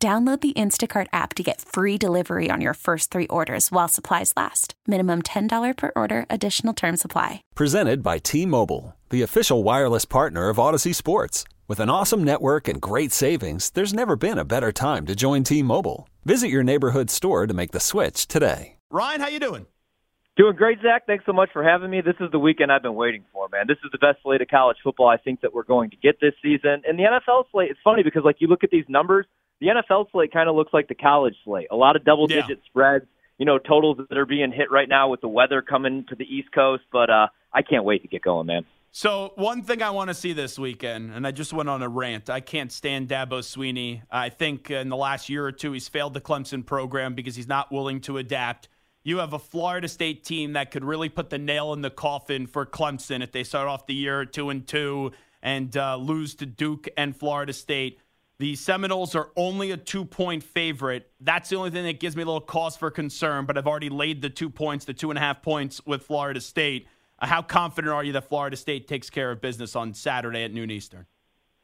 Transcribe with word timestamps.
Download 0.00 0.40
the 0.40 0.52
Instacart 0.52 1.08
app 1.12 1.34
to 1.34 1.42
get 1.42 1.60
free 1.60 1.98
delivery 1.98 2.50
on 2.52 2.60
your 2.60 2.74
first 2.74 3.10
three 3.10 3.26
orders 3.26 3.72
while 3.72 3.88
supplies 3.88 4.32
last. 4.36 4.74
Minimum 4.86 5.22
$10 5.22 5.76
per 5.76 5.90
order, 5.96 6.24
additional 6.30 6.72
term 6.72 6.96
supply. 6.96 7.42
Presented 7.56 8.00
by 8.00 8.18
T 8.18 8.46
Mobile, 8.46 8.94
the 9.10 9.22
official 9.22 9.64
wireless 9.64 10.04
partner 10.04 10.50
of 10.50 10.58
Audacy 10.58 10.94
Sports. 10.94 11.42
With 11.66 11.80
an 11.80 11.90
awesome 11.90 12.22
network 12.22 12.68
and 12.68 12.80
great 12.80 13.10
savings, 13.10 13.70
there's 13.70 13.92
never 13.92 14.14
been 14.14 14.38
a 14.38 14.44
better 14.44 14.70
time 14.70 15.04
to 15.06 15.16
join 15.16 15.42
T 15.42 15.64
Mobile. 15.64 16.08
Visit 16.24 16.46
your 16.46 16.62
neighborhood 16.62 17.10
store 17.10 17.48
to 17.48 17.54
make 17.54 17.72
the 17.72 17.80
switch 17.80 18.28
today. 18.28 18.76
Ryan, 18.92 19.20
how 19.20 19.26
you 19.26 19.40
doing? 19.40 19.66
Doing 20.36 20.54
great, 20.54 20.78
Zach. 20.80 21.06
Thanks 21.08 21.26
so 21.26 21.32
much 21.32 21.50
for 21.52 21.64
having 21.64 21.90
me. 21.90 22.02
This 22.02 22.14
is 22.20 22.30
the 22.30 22.38
weekend 22.38 22.70
I've 22.70 22.82
been 22.82 22.94
waiting 22.94 23.24
for, 23.32 23.48
man. 23.50 23.64
This 23.66 23.78
is 23.84 23.90
the 23.90 23.98
best 23.98 24.22
slate 24.22 24.40
of 24.42 24.46
college 24.46 24.76
football 24.84 25.08
I 25.08 25.16
think 25.16 25.40
that 25.40 25.52
we're 25.52 25.64
going 25.64 25.90
to 25.90 25.96
get 25.96 26.20
this 26.20 26.34
season. 26.40 26.82
And 26.86 26.96
the 26.96 27.02
NFL 27.02 27.46
slate, 27.50 27.72
it's 27.72 27.80
funny 27.82 28.04
because, 28.04 28.22
like, 28.24 28.36
you 28.38 28.46
look 28.46 28.62
at 28.62 28.70
these 28.70 28.84
numbers– 28.86 29.26
the 29.60 29.68
NFL 29.68 30.10
slate 30.12 30.32
kind 30.32 30.48
of 30.48 30.54
looks 30.54 30.72
like 30.72 30.88
the 30.88 30.94
college 30.94 31.34
slate. 31.44 31.68
A 31.70 31.76
lot 31.76 31.96
of 31.96 32.04
double 32.04 32.26
digit 32.26 32.48
yeah. 32.48 32.68
spreads, 32.70 33.06
you 33.38 33.46
know, 33.46 33.58
totals 33.58 33.98
that 34.08 34.16
are 34.16 34.26
being 34.26 34.52
hit 34.52 34.70
right 34.70 34.88
now 34.88 35.08
with 35.08 35.20
the 35.20 35.28
weather 35.28 35.62
coming 35.62 36.04
to 36.08 36.14
the 36.14 36.24
East 36.24 36.52
Coast. 36.52 36.84
But 36.92 37.10
uh, 37.10 37.28
I 37.52 37.62
can't 37.62 37.84
wait 37.84 38.02
to 38.02 38.08
get 38.08 38.22
going, 38.22 38.46
man. 38.46 38.64
So 38.90 39.32
one 39.36 39.62
thing 39.62 39.82
I 39.82 39.90
want 39.90 40.08
to 40.08 40.14
see 40.14 40.32
this 40.32 40.58
weekend, 40.58 41.12
and 41.12 41.26
I 41.26 41.30
just 41.30 41.52
went 41.52 41.68
on 41.68 41.82
a 41.82 41.88
rant. 41.88 42.30
I 42.30 42.40
can't 42.40 42.72
stand 42.72 43.08
Dabo 43.08 43.40
Swinney. 43.40 44.02
I 44.10 44.30
think 44.30 44.70
in 44.70 44.88
the 44.88 44.96
last 44.96 45.28
year 45.28 45.44
or 45.44 45.52
two 45.52 45.72
he's 45.72 45.88
failed 45.88 46.14
the 46.14 46.20
Clemson 46.20 46.64
program 46.64 47.14
because 47.14 47.36
he's 47.36 47.48
not 47.48 47.70
willing 47.70 48.00
to 48.02 48.16
adapt. 48.16 48.68
You 49.04 49.18
have 49.18 49.32
a 49.32 49.38
Florida 49.38 49.88
State 49.88 50.24
team 50.24 50.54
that 50.54 50.70
could 50.70 50.84
really 50.84 51.08
put 51.08 51.30
the 51.30 51.38
nail 51.38 51.72
in 51.72 51.82
the 51.82 51.90
coffin 51.90 52.46
for 52.46 52.66
Clemson 52.66 53.22
if 53.22 53.30
they 53.30 53.44
start 53.44 53.68
off 53.68 53.86
the 53.86 53.94
year 53.94 54.24
two 54.24 54.50
and 54.50 54.66
two 54.66 55.12
and 55.42 55.76
uh, 55.76 55.96
lose 55.96 56.34
to 56.36 56.46
Duke 56.46 56.88
and 56.96 57.16
Florida 57.16 57.52
State. 57.52 58.00
The 58.38 58.54
Seminoles 58.54 59.16
are 59.16 59.30
only 59.34 59.72
a 59.72 59.76
two 59.76 60.04
point 60.04 60.44
favorite. 60.44 61.10
That's 61.20 61.48
the 61.48 61.56
only 61.56 61.70
thing 61.70 61.84
that 61.84 61.98
gives 61.98 62.14
me 62.14 62.22
a 62.22 62.26
little 62.26 62.40
cause 62.40 62.76
for 62.76 62.88
concern, 62.88 63.46
but 63.46 63.58
I've 63.58 63.66
already 63.66 63.88
laid 63.88 64.22
the 64.22 64.30
two 64.30 64.48
points, 64.48 64.84
the 64.84 64.94
two 64.94 65.10
and 65.10 65.18
a 65.18 65.20
half 65.20 65.42
points 65.42 65.84
with 65.84 66.04
Florida 66.04 66.40
State. 66.40 66.86
Uh, 67.18 67.26
how 67.26 67.42
confident 67.42 67.92
are 67.92 68.04
you 68.04 68.12
that 68.12 68.28
Florida 68.28 68.56
State 68.56 68.86
takes 68.86 69.10
care 69.10 69.32
of 69.32 69.40
business 69.40 69.74
on 69.74 69.92
Saturday 69.92 70.44
at 70.44 70.52
noon 70.52 70.70
Eastern? 70.70 71.06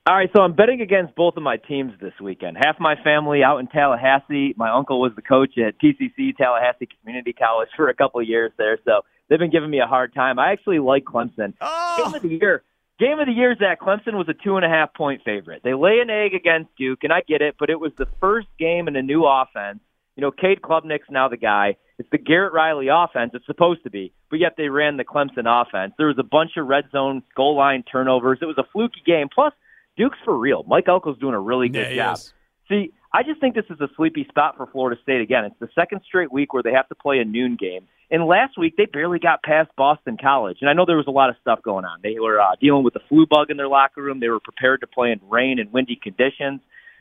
All 0.07 0.17
right, 0.17 0.29
so 0.35 0.43
I'm 0.43 0.53
betting 0.53 0.81
against 0.81 1.15
both 1.15 1.37
of 1.37 1.45
my 1.45 1.57
teams 1.57 1.93
this 2.01 2.13
weekend. 2.21 2.59
Half 2.63 2.81
my 2.81 2.97
family 3.05 3.45
out 3.45 3.59
in 3.59 3.69
Tallahassee. 3.69 4.53
My 4.57 4.71
uncle 4.71 5.01
was 5.01 5.13
the 5.15 5.23
coach 5.23 5.57
at 5.57 5.81
TCC, 5.81 6.37
Tallahassee 6.37 6.89
Community 7.01 7.33
College, 7.33 7.69
for 7.77 7.89
a 7.89 7.95
couple 7.95 8.21
of 8.21 8.27
years 8.27 8.51
there, 8.59 8.79
so 8.85 9.03
they've 9.29 9.39
been 9.39 9.53
giving 9.53 9.71
me 9.71 9.79
a 9.79 9.87
hard 9.87 10.13
time. 10.13 10.41
I 10.41 10.51
actually 10.51 10.81
like 10.81 11.05
Clemson. 11.05 11.55
Oh. 11.61 12.03
Game 12.05 12.15
of 12.15 12.23
the 12.23 12.37
year. 12.37 12.65
Game 12.99 13.19
of 13.19 13.27
the 13.27 13.33
year, 13.33 13.57
Zach 13.59 13.81
Clemson 13.81 14.15
was 14.15 14.29
a 14.29 14.35
two 14.35 14.57
and 14.57 14.65
a 14.65 14.69
half 14.69 14.95
point 14.95 15.23
favorite. 15.25 15.63
They 15.65 15.75
lay 15.75 15.99
an 16.01 16.11
egg 16.11 16.33
against 16.35 16.71
Duke, 16.79 17.01
and 17.03 17.13
I 17.13 17.23
get 17.27 17.43
it, 17.43 17.57
but 17.59 17.69
it 17.69 17.81
was 17.81 17.93
the 17.99 18.07
first 18.21 18.47
game 18.59 18.87
in 18.87 18.95
a 18.95 19.03
new 19.03 19.25
offense. 19.25 19.81
You 20.17 20.21
know, 20.21 20.31
Cade 20.31 20.63
Klubnik's 20.63 21.11
now 21.11 21.29
the 21.29 21.37
guy. 21.37 21.77
It's 21.99 22.09
the 22.11 22.19
Garrett 22.19 22.53
Riley 22.53 22.87
offense. 22.89 23.33
It's 23.35 23.47
supposed 23.47 23.83
to 23.83 23.91
be, 23.91 24.13
but 24.31 24.39
yet 24.39 24.55
they 24.57 24.69
ran 24.69 24.97
the 24.97 25.05
Clemson 25.05 25.47
offense. 25.47 25.95
There 25.99 26.07
was 26.07 26.19
a 26.19 26.25
bunch 26.25 26.53
of 26.57 26.67
red 26.67 26.85
zone 26.93 27.23
goal 27.37 27.57
line 27.57 27.83
turnovers. 27.91 28.39
It 28.41 28.47
was 28.47 28.59
a 28.59 28.65
fluky 28.73 29.03
game. 29.05 29.29
Plus, 29.33 29.53
Duke's 29.97 30.19
for 30.25 30.37
real. 30.37 30.65
Mike 30.69 30.87
Elko's 30.87 31.19
doing 31.19 31.35
a 31.35 31.41
really 31.41 31.69
good 31.69 31.91
yeah, 31.91 31.97
job. 31.97 32.17
Is. 32.17 32.33
See, 32.69 32.93
I 33.13 33.23
just 33.23 33.41
think 33.41 33.55
this 33.55 33.67
is 33.71 33.81
a 33.81 33.89
sleepy 33.97 34.25
spot 34.29 34.57
for 34.57 34.67
Florida 34.67 35.01
State. 35.03 35.21
Again, 35.21 35.45
it's 35.45 35.59
the 35.61 35.69
second 35.75 36.03
straight 36.07 36.33
week 36.33 36.53
where 36.53 36.63
they 36.63 36.73
have 36.73 36.89
to 36.89 36.95
play 36.95 37.19
a 37.19 37.25
noon 37.25 37.57
game. 37.57 37.87
And 38.11 38.27
last 38.27 38.59
week 38.59 38.75
they 38.77 38.87
barely 38.87 39.19
got 39.19 39.43
past 39.43 39.71
Boston 39.77 40.17
College, 40.21 40.59
and 40.61 40.69
I 40.69 40.73
know 40.73 40.85
there 40.87 40.97
was 40.97 41.07
a 41.09 41.13
lot 41.13 41.31
of 41.31 41.37
stuff 41.41 41.61
going 41.63 41.85
on. 41.85 42.01
They 42.03 42.19
were 42.21 42.41
uh, 42.41 42.57
dealing 42.61 42.85
with 42.85 42.95
the 42.95 43.01
flu 43.09 43.27
bug 43.27 43.51
in 43.51 43.57
their 43.57 43.69
locker 43.69 44.03
room. 44.03 44.21
They 44.21 44.29
were 44.29 44.41
prepared 44.41 44.81
to 44.81 44.87
play 44.87 45.11
in 45.11 45.21
rain 45.29 45.59
and 45.59 45.73
windy 45.73 45.99
conditions. 46.01 46.61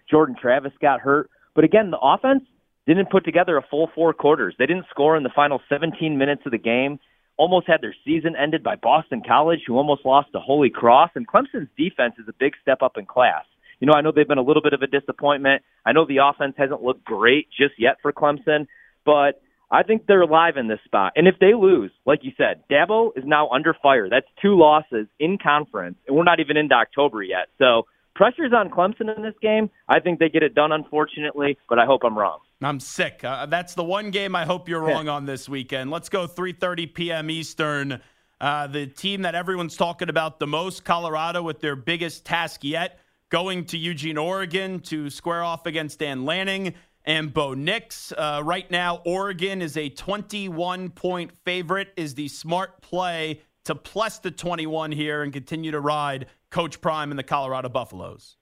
Jordan 0.09 0.36
Travis 0.40 0.74
got 0.81 1.02
hurt, 1.02 1.30
but 1.56 1.63
again, 1.63 1.92
the 1.92 2.00
offense 2.00 2.44
didn't 2.88 3.09
put 3.09 3.25
together 3.25 3.58
a 3.58 3.62
full 3.69 3.90
four 3.96 4.13
quarters. 4.13 4.56
They 4.58 4.66
didn't 4.66 4.86
score 4.90 5.16
in 5.16 5.24
the 5.24 5.31
final 5.34 5.62
17 5.69 6.18
minutes 6.18 6.42
of 6.46 6.52
the 6.52 6.58
game. 6.58 7.00
Almost 7.38 7.68
had 7.68 7.81
their 7.81 7.96
season 8.06 8.36
ended 8.36 8.63
by 8.63 8.75
Boston 8.75 9.22
College, 9.25 9.62
who 9.66 9.78
almost 9.78 10.06
lost 10.06 10.31
to 10.34 10.40
Holy 10.40 10.69
Cross. 10.69 11.12
And 11.16 11.28
Clemson's 11.28 11.69
defense 11.78 12.16
is 12.19 12.28
a 12.28 12.34
big 12.38 12.53
step 12.62 12.81
up 12.81 12.97
in 12.97 13.06
class. 13.06 13.46
You 13.80 13.88
know, 13.88 13.94
I 13.94 14.02
know 14.02 14.12
they've 14.12 14.28
been 14.28 14.38
a 14.38 14.44
little 14.44 14.62
bit 14.62 14.74
of 14.74 14.81
a 14.81 14.88
disappointment. 14.88 15.63
I 15.86 15.94
know 15.94 16.06
the 16.06 16.19
offense 16.24 16.56
hasn't 16.58 16.84
looked 16.84 17.03
great 17.03 17.47
just 17.50 17.74
yet 17.78 17.97
for 18.02 18.13
Clemson, 18.13 18.68
but 19.06 19.42
I 19.73 19.81
think 19.81 20.06
they're 20.06 20.22
alive 20.22 20.56
in 20.56 20.67
this 20.67 20.79
spot. 20.85 21.13
And 21.16 21.28
if 21.28 21.39
they 21.39 21.56
lose, 21.56 21.91
like 22.06 22.19
you 22.22 22.31
said, 22.38 22.63
Dabo 22.69 23.09
is 23.17 23.23
now 23.25 23.50
under 23.50 23.75
fire. 23.81 24.07
That's 24.07 24.28
two 24.39 24.56
losses 24.56 25.07
in 25.19 25.39
conference, 25.41 25.97
and 26.07 26.16
we're 26.16 26.23
not 26.23 26.39
even 26.39 26.57
into 26.57 26.75
October 26.75 27.23
yet. 27.23 27.47
So 27.57 27.88
pressure's 28.16 28.53
on 28.53 28.69
Clemson 28.69 29.16
in 29.16 29.23
this 29.23 29.33
game. 29.41 29.72
I 29.89 30.00
think 30.00 30.19
they 30.19 30.29
get 30.29 30.44
it 30.44 30.53
done, 30.53 30.72
unfortunately, 30.72 31.57
but 31.67 31.79
I 31.79 31.85
hope 31.85 32.01
I'm 32.03 32.16
wrong. 32.16 32.38
I'm 32.62 32.79
sick. 32.79 33.23
Uh, 33.23 33.47
that's 33.47 33.73
the 33.73 33.83
one 33.83 34.12
game 34.12 34.35
I 34.35 34.45
hope 34.45 34.69
you're 34.69 34.79
wrong 34.79 35.09
on 35.09 35.25
this 35.25 35.50
weekend. 35.50 35.89
Let's 35.89 36.07
go 36.07 36.28
3:30 36.28 36.94
p.m. 36.94 37.31
Eastern. 37.31 38.00
Uh, 38.39 38.67
the 38.67 38.85
team 38.85 39.23
that 39.23 39.33
everyone's 39.35 39.75
talking 39.75 40.09
about 40.09 40.39
the 40.39 40.47
most, 40.47 40.85
Colorado, 40.85 41.41
with 41.41 41.62
their 41.62 41.75
biggest 41.75 42.25
task 42.25 42.63
yet 42.63 43.00
going 43.29 43.66
to 43.66 43.78
Eugene, 43.79 44.17
Oregon 44.19 44.79
to 44.79 45.09
square 45.09 45.41
off 45.41 45.66
against 45.66 45.97
Dan 45.97 46.23
Lanning 46.23 46.75
and 47.06 47.34
Bo 47.34 47.53
Nix. 47.53 48.12
Uh, 48.12 48.41
right 48.44 48.69
now, 48.69 49.02
Oregon 49.06 49.62
is 49.62 49.78
a 49.78 49.90
21 49.90 50.90
point 50.90 51.31
favorite, 51.44 51.94
is 51.96 52.16
the 52.16 52.28
smart 52.28 52.81
play 52.81 53.41
to 53.66 53.75
plus 53.75 54.19
the 54.19 54.31
21 54.31 54.91
here 54.91 55.24
and 55.24 55.31
continue 55.31 55.72
to 55.72 55.80
ride 55.80 56.28
Coach 56.50 56.81
Prime 56.81 57.12
and 57.12 57.19
the 57.19 57.24
Colorado 57.24 57.69
Buffaloes. 57.69 58.38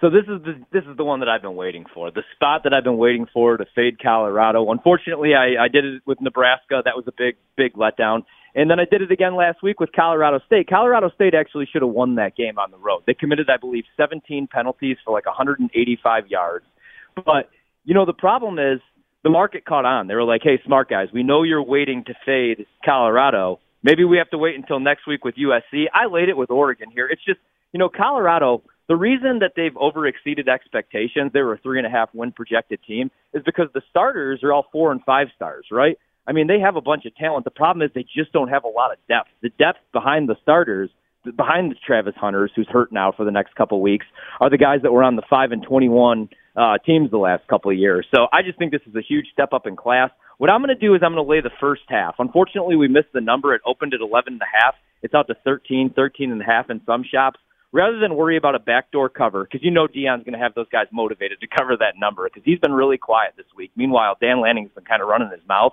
So 0.00 0.10
this 0.10 0.22
is 0.22 0.42
the 0.42 0.54
this 0.72 0.82
is 0.90 0.96
the 0.96 1.04
one 1.04 1.20
that 1.20 1.28
I've 1.28 1.42
been 1.42 1.54
waiting 1.54 1.84
for. 1.94 2.10
The 2.10 2.24
spot 2.34 2.62
that 2.64 2.74
I've 2.74 2.82
been 2.82 2.98
waiting 2.98 3.26
for 3.32 3.56
to 3.56 3.64
fade 3.72 4.02
Colorado. 4.02 4.68
Unfortunately, 4.72 5.34
I, 5.34 5.64
I 5.64 5.68
did 5.68 5.84
it 5.84 6.02
with 6.04 6.20
Nebraska. 6.20 6.82
That 6.84 6.96
was 6.96 7.04
a 7.06 7.12
big 7.16 7.36
big 7.56 7.74
letdown. 7.74 8.24
And 8.54 8.68
then 8.68 8.78
I 8.80 8.84
did 8.84 9.00
it 9.00 9.10
again 9.10 9.34
last 9.36 9.62
week 9.62 9.80
with 9.80 9.90
Colorado 9.92 10.40
State. 10.44 10.68
Colorado 10.68 11.10
State 11.14 11.34
actually 11.34 11.66
should 11.72 11.82
have 11.82 11.90
won 11.90 12.16
that 12.16 12.36
game 12.36 12.58
on 12.58 12.70
the 12.70 12.76
road. 12.76 13.02
They 13.06 13.14
committed, 13.14 13.48
I 13.48 13.56
believe, 13.56 13.84
17 13.96 14.48
penalties 14.48 14.98
for 15.04 15.12
like 15.12 15.24
185 15.24 16.26
yards. 16.26 16.66
But, 17.14 17.48
you 17.84 17.94
know, 17.94 18.04
the 18.06 18.12
problem 18.12 18.58
is 18.58 18.80
the 19.24 19.30
market 19.30 19.64
caught 19.64 19.84
on. 19.84 20.06
They 20.06 20.14
were 20.14 20.24
like, 20.24 20.42
hey, 20.42 20.60
smart 20.64 20.88
guys, 20.88 21.08
we 21.12 21.22
know 21.22 21.42
you're 21.42 21.62
waiting 21.62 22.04
to 22.04 22.14
fade 22.24 22.66
Colorado. 22.84 23.60
Maybe 23.82 24.04
we 24.04 24.18
have 24.18 24.30
to 24.30 24.38
wait 24.38 24.56
until 24.56 24.80
next 24.80 25.06
week 25.06 25.24
with 25.24 25.34
USC. 25.36 25.86
I 25.92 26.06
laid 26.06 26.28
it 26.28 26.36
with 26.36 26.50
Oregon 26.50 26.90
here. 26.92 27.06
It's 27.08 27.24
just, 27.24 27.40
you 27.72 27.78
know, 27.78 27.88
Colorado, 27.88 28.62
the 28.88 28.96
reason 28.96 29.40
that 29.40 29.52
they've 29.56 29.76
over 29.76 30.06
exceeded 30.06 30.48
expectations, 30.48 31.32
they 31.32 31.40
were 31.40 31.54
a 31.54 31.58
three 31.58 31.78
and 31.78 31.86
a 31.86 31.90
half 31.90 32.10
win 32.12 32.32
projected 32.32 32.80
team, 32.86 33.10
is 33.32 33.42
because 33.44 33.68
the 33.74 33.82
starters 33.90 34.40
are 34.42 34.52
all 34.52 34.66
four 34.72 34.92
and 34.92 35.02
five 35.04 35.28
stars, 35.34 35.66
right? 35.70 35.98
I 36.26 36.32
mean, 36.32 36.46
they 36.46 36.60
have 36.60 36.76
a 36.76 36.80
bunch 36.80 37.04
of 37.04 37.14
talent. 37.16 37.44
The 37.44 37.50
problem 37.50 37.84
is 37.84 37.90
they 37.94 38.04
just 38.04 38.32
don't 38.32 38.48
have 38.48 38.64
a 38.64 38.68
lot 38.68 38.92
of 38.92 38.98
depth. 39.08 39.30
The 39.40 39.50
depth 39.50 39.78
behind 39.92 40.28
the 40.28 40.36
starters, 40.42 40.90
behind 41.36 41.72
the 41.72 41.76
Travis 41.84 42.14
Hunters, 42.16 42.52
who's 42.54 42.68
hurt 42.68 42.92
now 42.92 43.12
for 43.16 43.24
the 43.24 43.30
next 43.30 43.54
couple 43.56 43.80
weeks, 43.80 44.06
are 44.40 44.50
the 44.50 44.58
guys 44.58 44.80
that 44.82 44.92
were 44.92 45.02
on 45.02 45.16
the 45.16 45.22
five 45.28 45.50
and 45.50 45.62
twenty-one 45.62 46.28
uh, 46.56 46.78
teams 46.84 47.10
the 47.10 47.18
last 47.18 47.46
couple 47.48 47.70
of 47.70 47.78
years. 47.78 48.06
So 48.14 48.26
I 48.32 48.42
just 48.42 48.58
think 48.58 48.72
this 48.72 48.82
is 48.86 48.94
a 48.94 49.02
huge 49.02 49.26
step 49.32 49.52
up 49.52 49.66
in 49.66 49.76
class. 49.76 50.10
What 50.38 50.50
I'm 50.50 50.60
going 50.60 50.76
to 50.76 50.80
do 50.80 50.94
is 50.94 51.02
I'm 51.04 51.14
going 51.14 51.24
to 51.24 51.30
lay 51.30 51.40
the 51.40 51.54
first 51.60 51.82
half. 51.88 52.16
Unfortunately, 52.18 52.76
we 52.76 52.88
missed 52.88 53.12
the 53.14 53.20
number. 53.20 53.54
It 53.54 53.62
opened 53.66 53.94
at 53.94 54.00
11 54.00 54.34
and 54.34 54.42
a 54.42 54.64
half. 54.64 54.74
It's 55.02 55.14
out 55.14 55.28
to 55.28 55.34
13, 55.44 55.92
13 55.94 56.32
and 56.32 56.40
a 56.40 56.44
half 56.44 56.70
in 56.70 56.80
some 56.84 57.04
shops. 57.04 57.38
Rather 57.74 57.98
than 57.98 58.16
worry 58.16 58.36
about 58.36 58.54
a 58.54 58.58
backdoor 58.58 59.08
cover, 59.08 59.44
because 59.44 59.64
you 59.64 59.70
know 59.70 59.86
Dion's 59.86 60.24
going 60.24 60.34
to 60.34 60.38
have 60.38 60.54
those 60.54 60.68
guys 60.70 60.88
motivated 60.92 61.40
to 61.40 61.46
cover 61.58 61.74
that 61.78 61.94
number, 61.98 62.28
because 62.28 62.42
he's 62.44 62.58
been 62.58 62.72
really 62.72 62.98
quiet 62.98 63.32
this 63.36 63.46
week. 63.56 63.70
Meanwhile, 63.76 64.18
Dan 64.20 64.42
Lanning's 64.42 64.70
been 64.74 64.84
kind 64.84 65.00
of 65.00 65.08
running 65.08 65.30
his 65.30 65.40
mouth. 65.48 65.72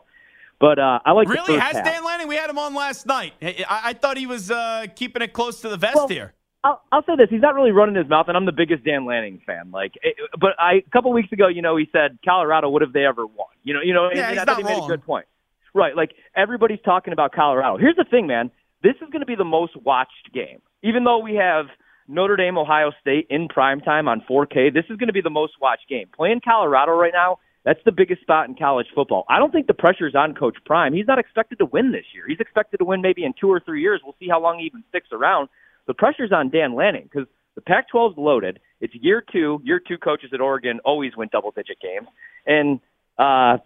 But 0.60 0.78
uh, 0.78 1.00
I 1.06 1.12
like 1.12 1.28
really 1.28 1.58
has 1.58 1.75
half. 1.75 1.86
Dan 1.86 2.06
Lanning. 2.06 2.28
We 2.28 2.36
had 2.36 2.50
him 2.50 2.58
on 2.58 2.74
last 2.74 3.06
night. 3.06 3.34
I, 3.42 3.66
I 3.70 3.94
thought 3.94 4.18
he 4.18 4.28
was 4.28 4.52
uh, 4.52 4.88
keeping 4.96 5.22
it 5.22 5.34
close 5.34 5.62
to 5.62 5.70
the 5.70 5.78
vest 5.78 5.96
well, 5.96 6.08
here. 6.08 6.34
I'll, 6.64 6.82
I'll 6.92 7.04
say 7.04 7.16
this: 7.18 7.28
he's 7.30 7.42
not 7.42 7.56
really 7.56 7.72
running 7.72 7.96
his 7.96 8.08
mouth, 8.10 8.28
and 8.28 8.36
I'm 8.36 8.46
the 8.46 8.52
biggest 8.52 8.84
Dan 8.84 9.06
Lanning 9.06 9.42
fan. 9.46 9.72
Like, 9.72 9.94
it, 10.02 10.16
but 10.40 10.52
I 10.60 10.84
a 10.86 10.90
couple 10.92 11.12
weeks 11.14 11.32
ago, 11.32 11.48
you 11.48 11.62
know, 11.62 11.78
he 11.78 11.88
said 11.92 12.20
Colorado, 12.24 12.70
what 12.70 12.82
have 12.82 12.94
they 12.94 13.06
ever 13.06 13.26
won? 13.26 13.48
You 13.64 13.74
know, 13.76 13.82
you 13.82 13.94
know, 13.94 14.10
yeah, 14.14 14.30
and, 14.30 14.32
he's 14.32 14.40
I 14.40 14.46
think 14.46 14.58
he 14.58 14.64
made 14.64 14.84
a 14.84 14.88
good 14.88 15.06
point. 15.06 15.26
Right, 15.74 15.96
like 15.96 16.12
everybody's 16.36 16.82
talking 16.84 17.14
about 17.14 17.32
Colorado. 17.32 17.78
Here's 17.78 17.96
the 17.96 18.06
thing, 18.10 18.28
man. 18.28 18.52
This 18.82 18.96
is 18.96 19.10
going 19.12 19.22
to 19.22 19.26
be 19.26 19.36
the 19.36 19.46
most 19.46 19.76
watched 19.78 20.34
game, 20.34 20.62
even 20.84 21.04
though 21.04 21.20
we 21.20 21.36
have 21.36 21.68
Notre 22.08 22.36
Dame, 22.36 22.58
Ohio 22.58 22.92
State 23.02 23.28
in 23.30 23.48
prime 23.48 23.82
time 23.82 24.08
on 24.08 24.24
4K. 24.30 24.74
This 24.74 24.86
is 24.90 24.98
going 24.98 25.08
to 25.08 25.14
be 25.14 25.22
the 25.22 25.30
most 25.30 25.54
watched 25.62 25.88
game. 25.88 26.08
Playing 26.16 26.42
Colorado 26.44 26.94
right 26.94 27.14
now 27.14 27.40
That's 27.66 27.80
the 27.86 27.92
biggest 27.92 28.22
spot 28.22 28.48
in 28.48 28.56
college 28.56 28.88
football. 28.96 29.26
I 29.30 29.38
don't 29.38 29.52
think 29.52 29.68
the 29.68 29.74
pressure's 29.74 30.16
on 30.16 30.34
Coach 30.34 30.58
Prime. 30.66 30.94
He's 30.94 31.08
not 31.08 31.20
expected 31.20 31.60
to 31.60 31.66
win 31.66 31.92
this 31.92 32.06
year. 32.14 32.24
He's 32.28 32.40
expected 32.40 32.78
to 32.78 32.86
win 32.86 33.02
maybe 33.02 33.24
in 33.26 33.34
two 33.40 33.50
or 33.50 33.60
three 33.60 33.82
years. 33.82 34.02
We'll 34.04 34.16
see 34.20 34.30
how 34.30 34.42
long 34.42 34.60
he 34.60 34.66
even 34.66 34.84
sticks 34.90 35.10
around. 35.12 35.50
The 35.89 35.95
pressure's 35.95 36.31
on 36.31 36.51
Dan 36.51 36.75
Lanning 36.75 37.09
because 37.12 37.27
the 37.56 37.62
Pac-12 37.62 38.12
is 38.12 38.18
loaded. 38.19 38.59
It's 38.80 38.94
year 38.94 39.24
two. 39.31 39.59
Year 39.63 39.81
two 39.86 39.97
coaches 39.97 40.30
at 40.31 40.39
Oregon 40.39 40.80
always 40.86 41.18
win 41.18 41.30
double-digit 41.31 41.77
games, 41.81 42.06
and 42.45 42.80
uh, 43.18 43.57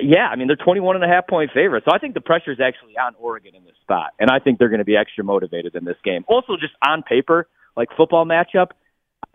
yeah, 0.00 0.28
I 0.32 0.36
mean 0.36 0.46
they're 0.46 0.56
21 0.56 0.96
and 0.96 1.04
a 1.04 1.08
half 1.08 1.26
point 1.26 1.50
favorites. 1.52 1.84
So 1.86 1.94
I 1.94 1.98
think 1.98 2.14
the 2.14 2.22
pressure 2.22 2.52
is 2.52 2.58
actually 2.58 2.96
on 2.96 3.14
Oregon 3.18 3.54
in 3.54 3.64
this 3.64 3.74
spot, 3.82 4.12
and 4.18 4.30
I 4.30 4.38
think 4.38 4.58
they're 4.58 4.70
going 4.70 4.78
to 4.78 4.86
be 4.86 4.96
extra 4.96 5.22
motivated 5.22 5.74
in 5.74 5.84
this 5.84 5.98
game. 6.02 6.24
Also, 6.26 6.56
just 6.58 6.72
on 6.82 7.02
paper, 7.02 7.46
like 7.76 7.90
football 7.98 8.24
matchup, 8.24 8.68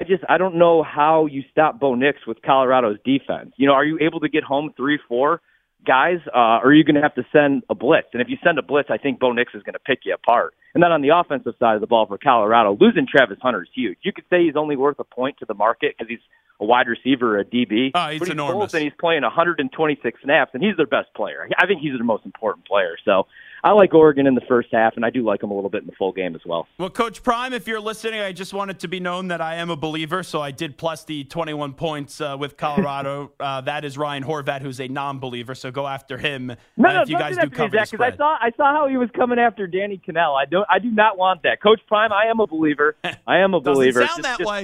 I 0.02 0.04
just 0.04 0.24
I 0.28 0.40
don't 0.40 0.56
know 0.56 0.82
how 0.82 1.28
you 1.28 1.44
stop 1.52 1.80
Bo 1.80 1.94
Nix 1.94 2.26
with 2.26 2.42
Colorado's 2.42 2.98
defense. 3.06 3.54
You 3.58 3.68
know, 3.68 3.74
are 3.74 3.86
you 3.86 4.00
able 4.02 4.22
to 4.22 4.28
get 4.28 4.44
home 4.44 4.74
three, 4.76 4.98
four 5.08 5.40
guys, 5.86 6.20
uh, 6.28 6.62
are 6.64 6.74
you 6.74 6.84
going 6.84 6.96
to 6.96 7.02
have 7.02 7.16
to 7.16 7.26
send 7.32 7.64
a 7.70 7.76
blitz? 7.76 8.08
And 8.14 8.22
if 8.22 8.30
you 8.30 8.38
send 8.44 8.58
a 8.58 8.62
blitz, 8.62 8.90
I 8.92 8.98
think 8.98 9.20
Bo 9.20 9.32
Nix 9.32 9.54
is 9.54 9.64
going 9.64 9.74
to 9.74 9.80
pick 9.80 10.00
you 10.06 10.14
apart. 10.14 10.54
And 10.74 10.82
then 10.82 10.92
on 10.92 11.02
the 11.02 11.10
offensive 11.10 11.54
side 11.60 11.76
of 11.76 11.82
the 11.82 11.88
ball 11.88 12.08
for 12.08 12.18
Colorado, 12.18 12.78
losing 12.80 13.06
Travis 13.08 13.38
Hunter 13.42 13.64
is 13.64 13.70
huge. 13.74 13.98
You 14.02 14.12
could 14.14 14.26
say 14.30 14.44
he's 14.46 14.56
only 14.56 14.76
worth 14.76 15.00
a 15.00 15.04
point 15.04 15.38
to 15.40 15.46
the 15.46 15.54
market 15.54 15.96
because 15.98 16.10
he's 16.10 16.24
a 16.60 16.66
wide 16.66 16.88
receiver, 16.88 17.38
a 17.40 17.46
DB. 17.46 17.92
Oh, 17.94 18.10
he's 18.10 18.20
but 18.20 18.28
he's 18.28 18.34
enormous. 18.34 18.74
and 18.74 18.84
he's 18.84 18.94
playing 19.00 19.24
126 19.24 20.20
snaps, 20.24 20.52
and 20.54 20.64
he's 20.64 20.78
their 20.78 20.88
best 20.88 21.14
player. 21.14 21.48
I 21.58 21.68
think 21.68 21.82
he's 21.82 21.94
their 21.94 22.04
most 22.04 22.26
important 22.26 22.66
player. 22.66 22.98
So 23.06 23.28
I 23.64 23.72
like 23.72 23.94
Oregon 23.94 24.28
in 24.28 24.36
the 24.36 24.42
first 24.42 24.70
half, 24.74 24.98
and 24.98 25.06
I 25.06 25.10
do 25.10 25.24
like 25.24 25.40
them 25.40 25.50
a 25.52 25.54
little 25.54 25.70
bit 25.70 25.82
in 25.82 25.88
the 25.88 25.94
full 25.94 26.12
game 26.12 26.36
as 26.36 26.42
well. 26.46 26.68
Well, 26.78 26.90
Coach 26.90 27.24
Prime, 27.24 27.54
if 27.54 27.66
you're 27.66 27.80
listening, 27.80 28.20
I 28.20 28.34
just 28.34 28.54
wanted 28.54 28.80
to 28.80 28.90
be 28.90 29.00
known 29.00 29.30
that 29.30 29.40
I 29.40 29.56
am 29.56 29.70
a 29.70 29.78
believer, 29.78 30.22
so 30.22 30.42
I 30.42 30.52
did 30.52 30.78
plus 30.78 31.06
the 31.06 31.24
21 31.24 31.74
points 31.74 32.20
uh, 32.20 32.36
with 32.38 32.58
Colorado. 32.58 33.32
uh, 33.40 33.62
that 33.62 33.86
is 33.86 33.98
Ryan 33.98 34.24
Horvat, 34.24 34.62
who's 34.62 34.82
a 34.82 34.88
non-believer, 34.90 35.56
so 35.56 35.72
go 35.72 35.88
after 35.88 36.18
him 36.18 36.52
uh, 36.52 36.56
no, 36.78 36.94
no, 36.94 37.02
if 37.04 37.10
you 37.10 37.18
guys 37.18 37.38
do, 37.38 37.50
cover 37.50 37.72
the. 37.72 37.80
I 37.80 38.16
saw, 38.16 38.38
I 38.42 38.52
saw 38.58 38.74
how 38.74 38.88
he 38.90 38.98
was 38.98 39.10
coming 39.16 39.40
after 39.40 39.66
Danny 39.66 40.02
Kanell. 40.06 40.36
I 40.36 40.46
don't, 40.46 40.68
I 40.70 40.80
do 40.80 40.92
not 40.92 41.18
want 41.18 41.44
that. 41.44 41.62
Coach 41.62 41.80
Prime, 41.88 42.12
I 42.12 42.26
am 42.26 42.40
a 42.40 42.48
believer. 42.48 42.96
I 43.28 43.38
am 43.38 43.54
a 43.54 43.62
believer. 43.62 44.02
Doesn't 44.02 44.24
sound 44.24 44.40
just, 44.40 44.40
that 44.40 44.48
way. 44.48 44.64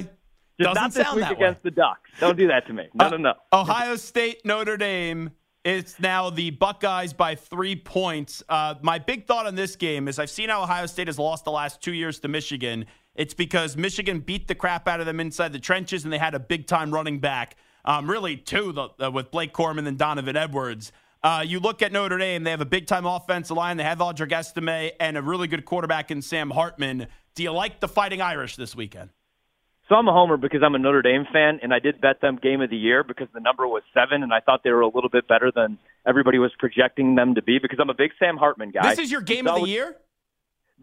Just 0.60 0.74
Doesn't 0.74 0.74
not 0.74 0.92
this 0.92 1.06
sound 1.06 1.16
week 1.16 1.24
that 1.24 1.32
against 1.32 1.64
way. 1.64 1.70
the 1.70 1.76
Ducks. 1.76 2.10
Don't 2.20 2.36
do 2.36 2.48
that 2.48 2.66
to 2.66 2.72
me. 2.74 2.88
No, 2.94 3.04
Uh, 3.06 3.10
no, 3.10 3.16
no. 3.16 3.34
Ohio 3.52 3.96
State, 3.96 4.44
Notre 4.44 4.76
Dame. 4.76 5.30
It's 5.62 6.00
now 6.00 6.30
the 6.30 6.50
Buckeyes 6.50 7.12
by 7.12 7.34
three 7.34 7.76
points. 7.76 8.42
Uh, 8.48 8.76
my 8.80 8.98
big 8.98 9.26
thought 9.26 9.46
on 9.46 9.56
this 9.56 9.76
game 9.76 10.08
is 10.08 10.18
I've 10.18 10.30
seen 10.30 10.48
how 10.48 10.62
Ohio 10.62 10.86
State 10.86 11.06
has 11.06 11.18
lost 11.18 11.44
the 11.44 11.50
last 11.50 11.82
two 11.82 11.92
years 11.92 12.18
to 12.20 12.28
Michigan. 12.28 12.86
It's 13.14 13.34
because 13.34 13.76
Michigan 13.76 14.20
beat 14.20 14.48
the 14.48 14.54
crap 14.54 14.88
out 14.88 15.00
of 15.00 15.06
them 15.06 15.20
inside 15.20 15.52
the 15.52 15.58
trenches, 15.58 16.04
and 16.04 16.12
they 16.12 16.16
had 16.16 16.34
a 16.34 16.40
big 16.40 16.66
time 16.66 16.90
running 16.90 17.18
back. 17.18 17.56
Um, 17.84 18.08
really, 18.08 18.38
two 18.38 18.72
the, 18.72 18.88
uh, 19.04 19.10
with 19.10 19.30
Blake 19.30 19.52
Corum 19.52 19.86
and 19.86 19.98
Donovan 19.98 20.34
Edwards. 20.34 20.92
Uh, 21.22 21.44
you 21.46 21.60
look 21.60 21.82
at 21.82 21.92
Notre 21.92 22.16
Dame; 22.16 22.42
they 22.42 22.50
have 22.50 22.62
a 22.62 22.66
big 22.66 22.86
time 22.86 23.04
offensive 23.04 23.54
line. 23.54 23.76
They 23.76 23.84
have 23.84 23.98
Audric 23.98 24.32
Estime 24.32 24.92
and 24.98 25.18
a 25.18 25.22
really 25.22 25.46
good 25.46 25.66
quarterback 25.66 26.10
in 26.10 26.22
Sam 26.22 26.48
Hartman. 26.48 27.06
Do 27.34 27.42
you 27.42 27.52
like 27.52 27.80
the 27.80 27.88
Fighting 27.88 28.22
Irish 28.22 28.56
this 28.56 28.74
weekend? 28.74 29.10
So 29.90 29.96
I'm 29.96 30.06
a 30.06 30.12
homer 30.12 30.36
because 30.36 30.60
I'm 30.64 30.76
a 30.76 30.78
Notre 30.78 31.02
Dame 31.02 31.26
fan, 31.32 31.58
and 31.64 31.74
I 31.74 31.80
did 31.80 32.00
bet 32.00 32.20
them 32.20 32.38
game 32.40 32.60
of 32.60 32.70
the 32.70 32.76
year 32.76 33.02
because 33.02 33.26
the 33.34 33.40
number 33.40 33.66
was 33.66 33.82
seven, 33.92 34.22
and 34.22 34.32
I 34.32 34.38
thought 34.38 34.60
they 34.62 34.70
were 34.70 34.82
a 34.82 34.88
little 34.88 35.10
bit 35.10 35.26
better 35.26 35.50
than 35.52 35.78
everybody 36.06 36.38
was 36.38 36.52
projecting 36.60 37.16
them 37.16 37.34
to 37.34 37.42
be. 37.42 37.58
Because 37.60 37.80
I'm 37.82 37.90
a 37.90 37.94
big 37.94 38.12
Sam 38.16 38.36
Hartman 38.36 38.70
guy. 38.70 38.90
This 38.90 39.00
is 39.00 39.10
your 39.10 39.20
game 39.20 39.46
So 39.46 39.56
of 39.56 39.62
the 39.62 39.68
year. 39.68 39.96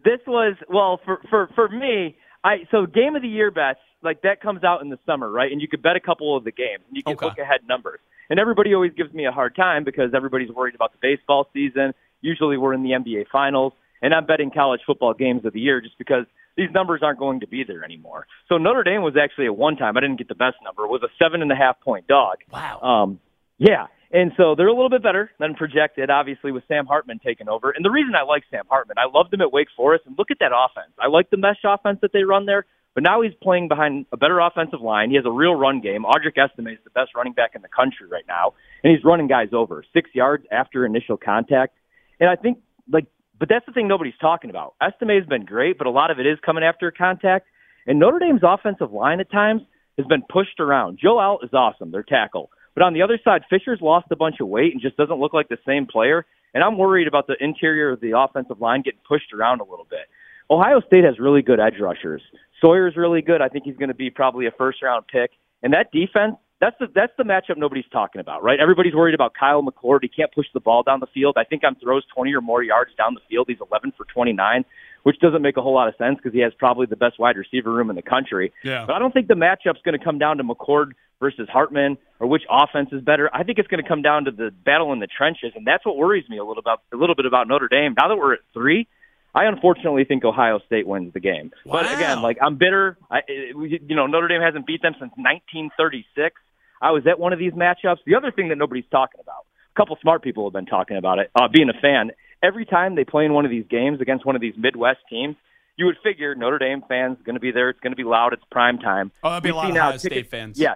This 0.04 0.20
was 0.26 0.56
well 0.68 1.00
for 1.06 1.20
for 1.30 1.48
for 1.54 1.70
me. 1.70 2.18
I 2.44 2.68
so 2.70 2.84
game 2.84 3.16
of 3.16 3.22
the 3.22 3.28
year 3.28 3.50
bets 3.50 3.80
like 4.02 4.20
that 4.22 4.42
comes 4.42 4.62
out 4.62 4.82
in 4.82 4.90
the 4.90 4.98
summer, 5.06 5.30
right? 5.30 5.50
And 5.50 5.62
you 5.62 5.68
could 5.68 5.82
bet 5.82 5.96
a 5.96 6.00
couple 6.00 6.36
of 6.36 6.44
the 6.44 6.52
games, 6.52 6.84
and 6.86 6.94
you 6.94 7.02
can 7.02 7.14
Okay. 7.14 7.24
look 7.24 7.38
ahead 7.38 7.60
numbers. 7.66 8.00
And 8.28 8.38
everybody 8.38 8.74
always 8.74 8.92
gives 8.92 9.14
me 9.14 9.24
a 9.24 9.32
hard 9.32 9.56
time 9.56 9.84
because 9.84 10.12
everybody's 10.14 10.50
worried 10.50 10.74
about 10.74 10.92
the 10.92 10.98
baseball 11.00 11.48
season. 11.54 11.94
Usually 12.20 12.58
we're 12.58 12.74
in 12.74 12.82
the 12.82 12.90
NBA 12.90 13.28
finals, 13.32 13.72
and 14.02 14.12
I'm 14.12 14.26
betting 14.26 14.50
college 14.50 14.82
football 14.86 15.14
games 15.14 15.46
of 15.46 15.54
the 15.54 15.60
year 15.60 15.80
just 15.80 15.96
because 15.96 16.26
these 16.58 16.68
numbers 16.74 17.00
aren't 17.04 17.20
going 17.20 17.40
to 17.40 17.46
be 17.46 17.62
there 17.62 17.84
anymore. 17.84 18.26
So 18.48 18.58
Notre 18.58 18.82
Dame 18.82 19.02
was 19.02 19.14
actually 19.16 19.46
at 19.46 19.56
one 19.56 19.76
time 19.76 19.96
I 19.96 20.00
didn't 20.00 20.18
get 20.18 20.26
the 20.26 20.34
best 20.34 20.56
number 20.64 20.86
was 20.88 21.02
a 21.04 21.08
seven 21.22 21.40
and 21.40 21.52
a 21.52 21.54
half 21.54 21.80
point 21.80 22.08
dog. 22.08 22.38
Wow. 22.52 22.80
Um, 22.80 23.20
yeah. 23.58 23.86
And 24.10 24.32
so 24.36 24.54
they're 24.56 24.66
a 24.66 24.74
little 24.74 24.90
bit 24.90 25.02
better 25.02 25.30
than 25.38 25.54
projected, 25.54 26.10
obviously, 26.10 26.50
with 26.50 26.64
Sam 26.66 26.86
Hartman 26.86 27.20
taking 27.24 27.48
over. 27.48 27.70
And 27.70 27.84
the 27.84 27.90
reason 27.90 28.14
I 28.16 28.24
like 28.24 28.42
Sam 28.50 28.64
Hartman, 28.68 28.96
I 28.98 29.06
loved 29.06 29.32
him 29.32 29.40
at 29.40 29.52
Wake 29.52 29.68
Forest, 29.76 30.04
and 30.06 30.16
look 30.18 30.30
at 30.30 30.38
that 30.40 30.50
offense. 30.50 30.92
I 30.98 31.06
like 31.08 31.30
the 31.30 31.36
mesh 31.36 31.62
offense 31.62 31.98
that 32.00 32.12
they 32.12 32.24
run 32.24 32.46
there, 32.46 32.64
but 32.94 33.04
now 33.04 33.20
he's 33.20 33.34
playing 33.42 33.68
behind 33.68 34.06
a 34.10 34.16
better 34.16 34.40
offensive 34.40 34.80
line. 34.80 35.10
He 35.10 35.16
has 35.16 35.26
a 35.26 35.30
real 35.30 35.54
run 35.54 35.82
game. 35.82 36.04
Audric 36.04 36.42
Estime 36.42 36.68
is 36.68 36.78
the 36.84 36.90
best 36.90 37.10
running 37.14 37.34
back 37.34 37.52
in 37.54 37.60
the 37.60 37.68
country 37.68 38.08
right 38.10 38.24
now, 38.26 38.54
and 38.82 38.90
he's 38.90 39.04
running 39.04 39.28
guys 39.28 39.50
over 39.52 39.84
six 39.92 40.10
yards 40.14 40.44
after 40.50 40.86
initial 40.86 41.18
contact. 41.18 41.74
And 42.18 42.30
I 42.30 42.36
think, 42.36 42.58
like, 42.90 43.06
but 43.38 43.48
that's 43.48 43.66
the 43.66 43.72
thing 43.72 43.88
nobody's 43.88 44.18
talking 44.20 44.50
about. 44.50 44.74
Estime 44.80 45.10
has 45.10 45.26
been 45.26 45.44
great, 45.44 45.78
but 45.78 45.86
a 45.86 45.90
lot 45.90 46.10
of 46.10 46.18
it 46.18 46.26
is 46.26 46.38
coming 46.44 46.64
after 46.64 46.90
contact. 46.90 47.46
And 47.86 47.98
Notre 47.98 48.18
Dame's 48.18 48.42
offensive 48.42 48.92
line 48.92 49.20
at 49.20 49.30
times 49.30 49.62
has 49.96 50.06
been 50.06 50.22
pushed 50.28 50.60
around. 50.60 50.98
Joe 51.00 51.18
Alt 51.18 51.44
is 51.44 51.50
awesome, 51.52 51.90
their 51.90 52.02
tackle. 52.02 52.50
But 52.74 52.84
on 52.84 52.94
the 52.94 53.02
other 53.02 53.18
side, 53.24 53.42
Fisher's 53.50 53.80
lost 53.80 54.06
a 54.10 54.16
bunch 54.16 54.36
of 54.40 54.48
weight 54.48 54.72
and 54.72 54.80
just 54.80 54.96
doesn't 54.96 55.18
look 55.18 55.32
like 55.32 55.48
the 55.48 55.58
same 55.66 55.86
player. 55.86 56.24
And 56.54 56.62
I'm 56.62 56.78
worried 56.78 57.08
about 57.08 57.26
the 57.26 57.36
interior 57.40 57.90
of 57.90 58.00
the 58.00 58.16
offensive 58.16 58.60
line 58.60 58.82
getting 58.82 59.00
pushed 59.06 59.32
around 59.32 59.60
a 59.60 59.64
little 59.64 59.86
bit. 59.88 60.08
Ohio 60.50 60.80
State 60.86 61.04
has 61.04 61.18
really 61.18 61.42
good 61.42 61.60
edge 61.60 61.78
rushers. 61.80 62.22
Sawyer's 62.60 62.96
really 62.96 63.20
good. 63.20 63.42
I 63.42 63.48
think 63.48 63.64
he's 63.64 63.76
going 63.76 63.88
to 63.88 63.94
be 63.94 64.10
probably 64.10 64.46
a 64.46 64.50
first 64.52 64.82
round 64.82 65.06
pick. 65.06 65.30
And 65.62 65.72
that 65.74 65.90
defense, 65.92 66.36
that's 66.60 66.76
the 66.80 66.88
that's 66.92 67.12
the 67.16 67.24
matchup 67.24 67.56
nobody's 67.56 67.88
talking 67.92 68.20
about, 68.20 68.42
right? 68.42 68.58
Everybody's 68.58 68.94
worried 68.94 69.14
about 69.14 69.32
Kyle 69.38 69.62
McCord. 69.62 70.00
He 70.02 70.08
can't 70.08 70.32
push 70.32 70.46
the 70.52 70.60
ball 70.60 70.82
down 70.82 71.00
the 71.00 71.06
field. 71.06 71.36
I 71.38 71.44
think 71.44 71.62
on 71.64 71.76
throws 71.76 72.04
20 72.14 72.34
or 72.34 72.40
more 72.40 72.62
yards 72.62 72.90
down 72.96 73.14
the 73.14 73.20
field, 73.28 73.46
he's 73.48 73.58
11 73.70 73.92
for 73.96 74.04
29, 74.12 74.64
which 75.04 75.20
doesn't 75.20 75.42
make 75.42 75.56
a 75.56 75.62
whole 75.62 75.74
lot 75.74 75.88
of 75.88 75.94
sense 75.96 76.16
because 76.16 76.32
he 76.32 76.40
has 76.40 76.52
probably 76.58 76.86
the 76.86 76.96
best 76.96 77.18
wide 77.18 77.36
receiver 77.36 77.72
room 77.72 77.90
in 77.90 77.96
the 77.96 78.02
country. 78.02 78.52
Yeah. 78.64 78.84
But 78.86 78.96
I 78.96 78.98
don't 78.98 79.12
think 79.12 79.28
the 79.28 79.34
matchup's 79.34 79.82
going 79.84 79.96
to 79.96 80.04
come 80.04 80.18
down 80.18 80.38
to 80.38 80.44
McCord 80.44 80.92
versus 81.20 81.48
Hartman 81.48 81.96
or 82.18 82.26
which 82.26 82.42
offense 82.50 82.88
is 82.92 83.02
better. 83.02 83.30
I 83.32 83.44
think 83.44 83.58
it's 83.58 83.68
going 83.68 83.82
to 83.82 83.88
come 83.88 84.02
down 84.02 84.24
to 84.24 84.32
the 84.32 84.50
battle 84.64 84.92
in 84.92 84.98
the 84.98 85.06
trenches, 85.08 85.52
and 85.54 85.66
that's 85.66 85.86
what 85.86 85.96
worries 85.96 86.28
me 86.28 86.38
a 86.38 86.44
little 86.44 86.60
about 86.60 86.82
a 86.92 86.96
little 86.96 87.14
bit 87.14 87.26
about 87.26 87.46
Notre 87.46 87.68
Dame. 87.68 87.94
Now 87.96 88.08
that 88.08 88.16
we're 88.16 88.34
at 88.34 88.40
three, 88.52 88.88
I 89.34 89.44
unfortunately 89.44 90.04
think 90.04 90.24
Ohio 90.24 90.58
State 90.66 90.86
wins 90.86 91.12
the 91.12 91.20
game. 91.20 91.52
But 91.64 91.86
again, 91.92 92.22
like 92.22 92.38
I'm 92.42 92.56
bitter. 92.56 92.96
I, 93.10 93.20
you 93.28 93.94
know, 93.94 94.06
Notre 94.06 94.26
Dame 94.26 94.40
hasn't 94.40 94.66
beat 94.66 94.82
them 94.82 94.94
since 94.98 95.12
1936. 95.16 96.40
I 96.80 96.90
was 96.92 97.06
at 97.06 97.18
one 97.18 97.32
of 97.32 97.38
these 97.38 97.52
matchups. 97.52 97.98
The 98.06 98.14
other 98.14 98.30
thing 98.30 98.48
that 98.48 98.56
nobody's 98.58 98.84
talking 98.90 99.20
about, 99.20 99.46
a 99.74 99.76
couple 99.78 99.96
smart 100.00 100.22
people 100.22 100.44
have 100.46 100.52
been 100.52 100.66
talking 100.66 100.96
about 100.96 101.18
it. 101.18 101.30
Uh, 101.34 101.48
being 101.52 101.68
a 101.70 101.80
fan, 101.80 102.10
every 102.42 102.64
time 102.64 102.94
they 102.94 103.04
play 103.04 103.24
in 103.24 103.32
one 103.32 103.44
of 103.44 103.50
these 103.50 103.64
games 103.68 104.00
against 104.00 104.24
one 104.24 104.34
of 104.36 104.40
these 104.40 104.54
Midwest 104.56 105.00
teams, 105.10 105.36
you 105.76 105.86
would 105.86 105.96
figure 106.02 106.34
Notre 106.34 106.58
Dame 106.58 106.82
fans 106.88 107.18
going 107.24 107.34
to 107.34 107.40
be 107.40 107.52
there. 107.52 107.70
It's 107.70 107.80
going 107.80 107.92
to 107.92 107.96
be 107.96 108.04
loud. 108.04 108.32
It's 108.32 108.42
prime 108.50 108.78
time. 108.78 109.12
Oh, 109.22 109.30
that'd 109.30 109.42
be 109.44 109.50
a 109.50 109.54
lot 109.54 109.70
of 109.70 109.76
Ohio 109.76 109.96
State 109.96 110.28
fans. 110.30 110.58
Yeah, 110.58 110.74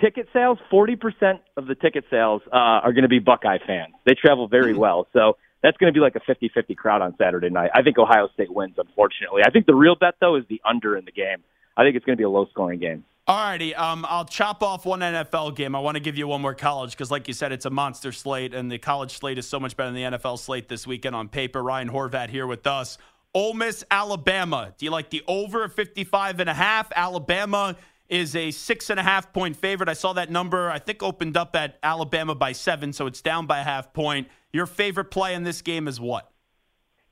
ticket 0.00 0.28
sales. 0.32 0.58
Forty 0.70 0.94
percent 0.96 1.40
of 1.56 1.66
the 1.66 1.74
ticket 1.74 2.04
sales 2.10 2.42
uh, 2.52 2.56
are 2.86 2.92
going 2.92 3.02
to 3.02 3.08
be 3.08 3.18
Buckeye 3.18 3.58
fans. 3.66 3.94
They 4.04 4.14
travel 4.14 4.46
very 4.48 4.72
Hmm. 4.72 4.78
well, 4.80 5.06
so 5.12 5.36
that's 5.62 5.76
going 5.78 5.92
to 5.92 5.96
be 5.96 6.00
like 6.00 6.14
a 6.14 6.20
50-50 6.20 6.76
crowd 6.76 7.00
on 7.00 7.16
Saturday 7.16 7.48
night. 7.48 7.70
I 7.74 7.80
think 7.82 7.96
Ohio 7.98 8.28
State 8.34 8.52
wins. 8.52 8.74
Unfortunately, 8.76 9.42
I 9.46 9.50
think 9.50 9.64
the 9.66 9.74
real 9.74 9.96
bet 9.96 10.14
though 10.20 10.36
is 10.36 10.44
the 10.48 10.60
under 10.64 10.94
in 10.96 11.04
the 11.06 11.10
game. 11.10 11.38
I 11.76 11.82
think 11.84 11.96
it's 11.96 12.04
going 12.04 12.16
to 12.16 12.20
be 12.20 12.24
a 12.24 12.28
low-scoring 12.30 12.78
game. 12.80 13.04
All 13.26 13.36
righty. 13.36 13.74
Um, 13.74 14.04
I'll 14.06 14.26
chop 14.26 14.62
off 14.62 14.84
one 14.84 15.00
NFL 15.00 15.56
game. 15.56 15.74
I 15.74 15.78
want 15.78 15.94
to 15.94 16.00
give 16.00 16.18
you 16.18 16.26
one 16.26 16.42
more 16.42 16.54
college 16.54 16.90
because, 16.90 17.10
like 17.10 17.26
you 17.26 17.32
said, 17.32 17.52
it's 17.52 17.64
a 17.64 17.70
monster 17.70 18.12
slate, 18.12 18.52
and 18.52 18.70
the 18.70 18.76
college 18.76 19.18
slate 19.18 19.38
is 19.38 19.48
so 19.48 19.58
much 19.58 19.78
better 19.78 19.90
than 19.90 20.12
the 20.12 20.18
NFL 20.18 20.38
slate 20.38 20.68
this 20.68 20.86
weekend 20.86 21.16
on 21.16 21.28
paper. 21.28 21.62
Ryan 21.62 21.88
Horvat 21.88 22.28
here 22.28 22.46
with 22.46 22.66
us. 22.66 22.98
Ole 23.32 23.54
Miss, 23.54 23.82
Alabama. 23.90 24.74
Do 24.76 24.84
you 24.84 24.90
like 24.90 25.08
the 25.08 25.24
over 25.26 25.68
55 25.68 26.40
and 26.40 26.50
a 26.50 26.54
half? 26.54 26.92
Alabama 26.94 27.76
is 28.10 28.36
a 28.36 28.50
six 28.50 28.90
and 28.90 29.00
a 29.00 29.02
half 29.02 29.32
point 29.32 29.56
favorite. 29.56 29.88
I 29.88 29.94
saw 29.94 30.12
that 30.12 30.30
number, 30.30 30.70
I 30.70 30.78
think, 30.78 31.02
opened 31.02 31.38
up 31.38 31.56
at 31.56 31.78
Alabama 31.82 32.34
by 32.34 32.52
seven, 32.52 32.92
so 32.92 33.06
it's 33.06 33.22
down 33.22 33.46
by 33.46 33.60
a 33.60 33.64
half 33.64 33.94
point. 33.94 34.28
Your 34.52 34.66
favorite 34.66 35.06
play 35.06 35.32
in 35.32 35.44
this 35.44 35.62
game 35.62 35.88
is 35.88 35.98
what? 35.98 36.30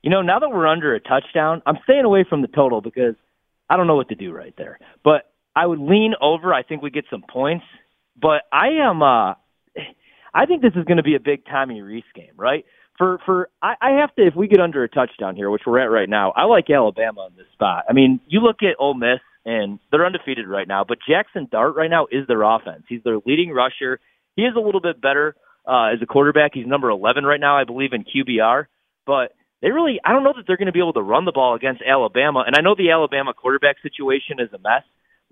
You 0.03 0.11
know, 0.11 0.21
now 0.21 0.37
that 0.37 0.49
we're 0.49 0.67
under 0.67 0.93
a 0.93 0.99
touchdown, 0.99 1.63
I'm 1.65 1.79
staying 1.85 2.05
away 2.05 2.23
from 2.23 2.43
the 2.43 2.47
total 2.49 2.81
because 2.81 3.15
I 3.67 3.77
don't 3.77 3.87
know 3.87 3.95
what 3.95 4.09
to 4.09 4.15
do 4.15 4.31
right 4.31 4.53
there. 4.57 4.77
But 5.03 5.32
I 5.55 5.65
would 5.65 5.79
lean 5.79 6.13
over. 6.21 6.53
I 6.53 6.63
think 6.63 6.81
we 6.81 6.89
get 6.89 7.05
some 7.09 7.23
points. 7.27 7.65
But 8.19 8.43
I 8.51 8.69
am 8.81 9.01
uh 9.01 9.33
I 10.35 10.45
think 10.47 10.61
this 10.61 10.73
is 10.75 10.85
going 10.85 10.97
to 10.97 11.03
be 11.03 11.15
a 11.15 11.19
big 11.19 11.45
Tommy 11.45 11.81
Rees 11.81 12.03
game, 12.15 12.33
right? 12.35 12.65
For 12.97 13.19
for 13.25 13.49
I, 13.61 13.73
I 13.81 13.89
have 14.01 14.13
to 14.15 14.27
if 14.27 14.35
we 14.35 14.47
get 14.47 14.59
under 14.59 14.83
a 14.83 14.89
touchdown 14.89 15.35
here, 15.35 15.49
which 15.49 15.63
we're 15.65 15.79
at 15.79 15.91
right 15.91 16.09
now, 16.09 16.31
I 16.35 16.45
like 16.45 16.69
Alabama 16.69 17.27
in 17.29 17.35
this 17.35 17.51
spot. 17.53 17.85
I 17.89 17.93
mean, 17.93 18.19
you 18.27 18.39
look 18.39 18.57
at 18.61 18.75
Ole 18.79 18.93
Miss 18.93 19.19
and 19.45 19.79
they're 19.91 20.05
undefeated 20.05 20.47
right 20.47 20.67
now, 20.67 20.83
but 20.87 20.99
Jackson 21.07 21.47
Dart 21.51 21.75
right 21.75 21.89
now 21.89 22.07
is 22.11 22.27
their 22.27 22.43
offense. 22.43 22.83
He's 22.87 23.03
their 23.03 23.17
leading 23.25 23.51
rusher. 23.51 23.99
He 24.35 24.43
is 24.43 24.55
a 24.55 24.59
little 24.59 24.81
bit 24.81 25.01
better 25.01 25.35
uh, 25.67 25.87
as 25.93 26.01
a 26.01 26.05
quarterback. 26.05 26.51
He's 26.53 26.67
number 26.67 26.89
11 26.89 27.25
right 27.25 27.39
now, 27.39 27.57
I 27.57 27.63
believe, 27.63 27.93
in 27.93 28.03
QBR. 28.05 28.65
But 29.05 29.33
they 29.61 29.71
really, 29.71 29.99
I 30.03 30.11
don't 30.11 30.23
know 30.23 30.33
that 30.35 30.45
they're 30.47 30.57
going 30.57 30.67
to 30.67 30.73
be 30.73 30.79
able 30.79 30.93
to 30.93 31.01
run 31.01 31.25
the 31.25 31.31
ball 31.31 31.55
against 31.55 31.81
Alabama. 31.81 32.43
And 32.45 32.55
I 32.55 32.61
know 32.61 32.75
the 32.75 32.91
Alabama 32.91 33.33
quarterback 33.33 33.77
situation 33.81 34.39
is 34.39 34.51
a 34.53 34.59
mess, 34.59 34.83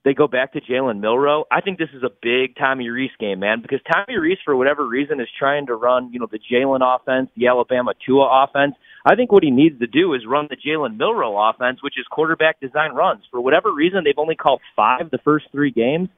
they 0.03 0.13
go 0.13 0.27
back 0.27 0.53
to 0.53 0.61
Jalen 0.61 0.99
Milroe. 0.99 1.45
I 1.51 1.61
think 1.61 1.77
this 1.77 1.89
is 1.93 2.03
a 2.03 2.09
big 2.09 2.55
Tommy 2.55 2.89
Rees 2.89 3.11
game, 3.19 3.39
man, 3.39 3.61
because 3.61 3.79
Tommy 3.91 4.17
Rees, 4.17 4.39
for 4.43 4.55
whatever 4.55 4.87
reason, 4.87 5.19
is 5.19 5.27
trying 5.37 5.67
to 5.67 5.75
run, 5.75 6.11
you 6.11 6.19
know, 6.19 6.27
the 6.31 6.39
Jalen 6.39 6.81
offense, 6.81 7.29
the 7.37 7.47
Alabama 7.47 7.93
Tua 8.03 8.45
offense. 8.45 8.73
I 9.05 9.15
think 9.15 9.31
what 9.31 9.43
he 9.43 9.51
needs 9.51 9.79
to 9.79 9.87
do 9.87 10.13
is 10.13 10.21
run 10.27 10.47
the 10.49 10.57
Jalen 10.57 10.97
Milroe 10.97 11.37
offense, 11.37 11.83
which 11.83 11.99
is 11.99 12.05
quarterback 12.09 12.59
design 12.59 12.93
runs. 12.93 13.23
For 13.29 13.39
whatever 13.39 13.71
reason, 13.71 14.01
they've 14.03 14.13
only 14.17 14.35
called 14.35 14.61
five 14.75 15.11
the 15.11 15.19
first 15.19 15.45
three 15.51 15.71
games, 15.71 16.09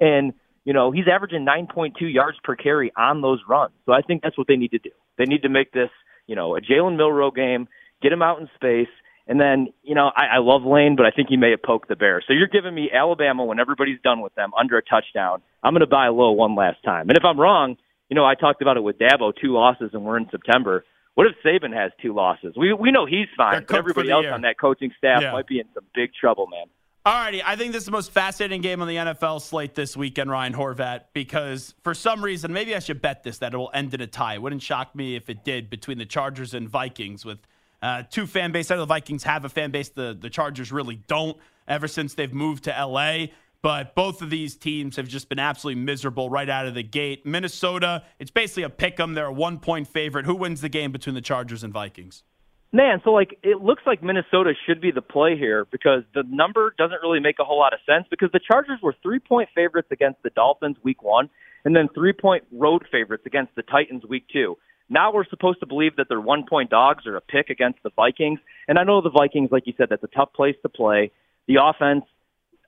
and 0.00 0.34
you 0.64 0.74
know 0.74 0.90
he's 0.90 1.08
averaging 1.10 1.46
9.2 1.46 1.92
yards 2.12 2.36
per 2.44 2.56
carry 2.56 2.92
on 2.96 3.22
those 3.22 3.40
runs. 3.48 3.72
So 3.86 3.92
I 3.92 4.02
think 4.02 4.22
that's 4.22 4.36
what 4.36 4.48
they 4.48 4.56
need 4.56 4.72
to 4.72 4.78
do. 4.78 4.90
They 5.16 5.24
need 5.24 5.42
to 5.42 5.48
make 5.48 5.72
this, 5.72 5.90
you 6.26 6.36
know, 6.36 6.56
a 6.56 6.60
Jalen 6.60 6.96
Milroe 6.96 7.30
game, 7.30 7.68
get 8.02 8.12
him 8.12 8.22
out 8.22 8.40
in 8.40 8.48
space 8.54 8.88
and 9.30 9.40
then, 9.40 9.68
you 9.84 9.94
know, 9.94 10.10
I, 10.14 10.36
I 10.36 10.38
love 10.38 10.64
Lane, 10.64 10.96
but 10.96 11.06
I 11.06 11.12
think 11.12 11.28
he 11.28 11.36
may 11.36 11.50
have 11.50 11.62
poked 11.62 11.88
the 11.88 11.94
bear. 11.94 12.20
So 12.26 12.32
you're 12.32 12.48
giving 12.48 12.74
me 12.74 12.90
Alabama 12.92 13.44
when 13.44 13.60
everybody's 13.60 14.00
done 14.02 14.22
with 14.22 14.34
them 14.34 14.50
under 14.58 14.76
a 14.76 14.82
touchdown. 14.82 15.40
I'm 15.62 15.72
going 15.72 15.82
to 15.82 15.86
buy 15.86 16.08
low 16.08 16.32
one 16.32 16.56
last 16.56 16.78
time. 16.84 17.08
And 17.08 17.16
if 17.16 17.24
I'm 17.24 17.38
wrong, 17.38 17.76
you 18.08 18.16
know, 18.16 18.26
I 18.26 18.34
talked 18.34 18.60
about 18.60 18.76
it 18.76 18.80
with 18.80 18.98
Dabo, 18.98 19.32
two 19.40 19.52
losses, 19.52 19.90
and 19.92 20.04
we're 20.04 20.16
in 20.16 20.26
September. 20.32 20.84
What 21.14 21.28
if 21.28 21.34
Saban 21.46 21.72
has 21.72 21.92
two 22.02 22.12
losses? 22.12 22.54
We 22.56 22.72
we 22.72 22.90
know 22.90 23.06
he's 23.06 23.28
fine, 23.36 23.64
but 23.68 23.76
everybody 23.76 24.10
else 24.10 24.24
year. 24.24 24.32
on 24.32 24.40
that 24.40 24.58
coaching 24.58 24.90
staff 24.98 25.22
yeah. 25.22 25.30
might 25.30 25.46
be 25.46 25.60
in 25.60 25.66
some 25.74 25.84
big 25.94 26.10
trouble, 26.12 26.48
man. 26.48 26.66
All 27.06 27.14
righty, 27.14 27.40
I 27.40 27.54
think 27.54 27.72
this 27.72 27.82
is 27.82 27.86
the 27.86 27.92
most 27.92 28.10
fascinating 28.10 28.62
game 28.62 28.82
on 28.82 28.88
the 28.88 28.96
NFL 28.96 29.42
slate 29.42 29.76
this 29.76 29.96
weekend, 29.96 30.28
Ryan 30.28 30.54
Horvat, 30.54 31.02
because 31.14 31.74
for 31.82 31.94
some 31.94 32.22
reason, 32.22 32.52
maybe 32.52 32.74
I 32.74 32.80
should 32.80 33.00
bet 33.00 33.22
this 33.22 33.38
that 33.38 33.54
it 33.54 33.56
will 33.56 33.70
end 33.72 33.94
in 33.94 34.00
a 34.00 34.06
tie. 34.08 34.34
It 34.34 34.42
wouldn't 34.42 34.62
shock 34.62 34.94
me 34.94 35.14
if 35.14 35.30
it 35.30 35.44
did 35.44 35.70
between 35.70 35.98
the 35.98 36.04
Chargers 36.04 36.52
and 36.52 36.68
Vikings 36.68 37.24
with– 37.24 37.38
uh, 37.82 38.02
two 38.10 38.26
fan 38.26 38.52
base. 38.52 38.70
I 38.70 38.74
know 38.74 38.82
the 38.82 38.86
Vikings 38.86 39.24
have 39.24 39.44
a 39.44 39.48
fan 39.48 39.70
base. 39.70 39.88
The 39.88 40.16
the 40.18 40.30
Chargers 40.30 40.72
really 40.72 40.96
don't. 41.06 41.36
Ever 41.68 41.86
since 41.86 42.14
they've 42.14 42.32
moved 42.32 42.64
to 42.64 42.70
LA, 42.70 43.26
but 43.62 43.94
both 43.94 44.22
of 44.22 44.30
these 44.30 44.56
teams 44.56 44.96
have 44.96 45.06
just 45.06 45.28
been 45.28 45.38
absolutely 45.38 45.80
miserable 45.80 46.28
right 46.28 46.48
out 46.48 46.66
of 46.66 46.74
the 46.74 46.82
gate. 46.82 47.24
Minnesota, 47.24 48.02
it's 48.18 48.30
basically 48.30 48.64
a 48.64 48.70
pick 48.70 48.98
'em. 48.98 49.14
They're 49.14 49.26
a 49.26 49.32
one 49.32 49.60
point 49.60 49.86
favorite. 49.86 50.26
Who 50.26 50.34
wins 50.34 50.62
the 50.62 50.68
game 50.68 50.90
between 50.90 51.14
the 51.14 51.20
Chargers 51.20 51.62
and 51.62 51.72
Vikings? 51.72 52.24
Man, 52.72 53.00
so 53.02 53.10
like 53.10 53.38
it 53.42 53.60
looks 53.62 53.82
like 53.84 54.02
Minnesota 54.02 54.52
should 54.66 54.80
be 54.80 54.92
the 54.92 55.02
play 55.02 55.36
here 55.36 55.66
because 55.72 56.04
the 56.14 56.22
number 56.28 56.72
doesn't 56.78 57.02
really 57.02 57.18
make 57.18 57.36
a 57.40 57.44
whole 57.44 57.58
lot 57.58 57.72
of 57.72 57.80
sense 57.84 58.06
because 58.10 58.30
the 58.32 58.40
Chargers 58.40 58.78
were 58.80 58.94
three 59.02 59.18
point 59.18 59.48
favorites 59.54 59.88
against 59.90 60.22
the 60.22 60.30
Dolphins 60.30 60.76
week 60.82 61.02
one 61.02 61.28
and 61.64 61.74
then 61.74 61.88
three 61.94 62.12
point 62.12 62.44
road 62.52 62.84
favorites 62.90 63.24
against 63.26 63.54
the 63.56 63.62
Titans 63.62 64.04
week 64.08 64.24
two. 64.32 64.56
Now 64.90 65.12
we're 65.12 65.24
supposed 65.24 65.60
to 65.60 65.66
believe 65.66 65.96
that 65.96 66.06
they're 66.08 66.20
one 66.20 66.44
point 66.48 66.68
dogs 66.68 67.06
or 67.06 67.16
a 67.16 67.20
pick 67.20 67.48
against 67.48 67.82
the 67.82 67.90
Vikings. 67.96 68.40
And 68.68 68.78
I 68.78 68.84
know 68.84 69.00
the 69.00 69.10
Vikings, 69.10 69.50
like 69.50 69.66
you 69.66 69.72
said, 69.78 69.86
that's 69.88 70.04
a 70.04 70.08
tough 70.08 70.32
place 70.34 70.56
to 70.62 70.68
play. 70.68 71.12
The 71.46 71.56
offense 71.62 72.04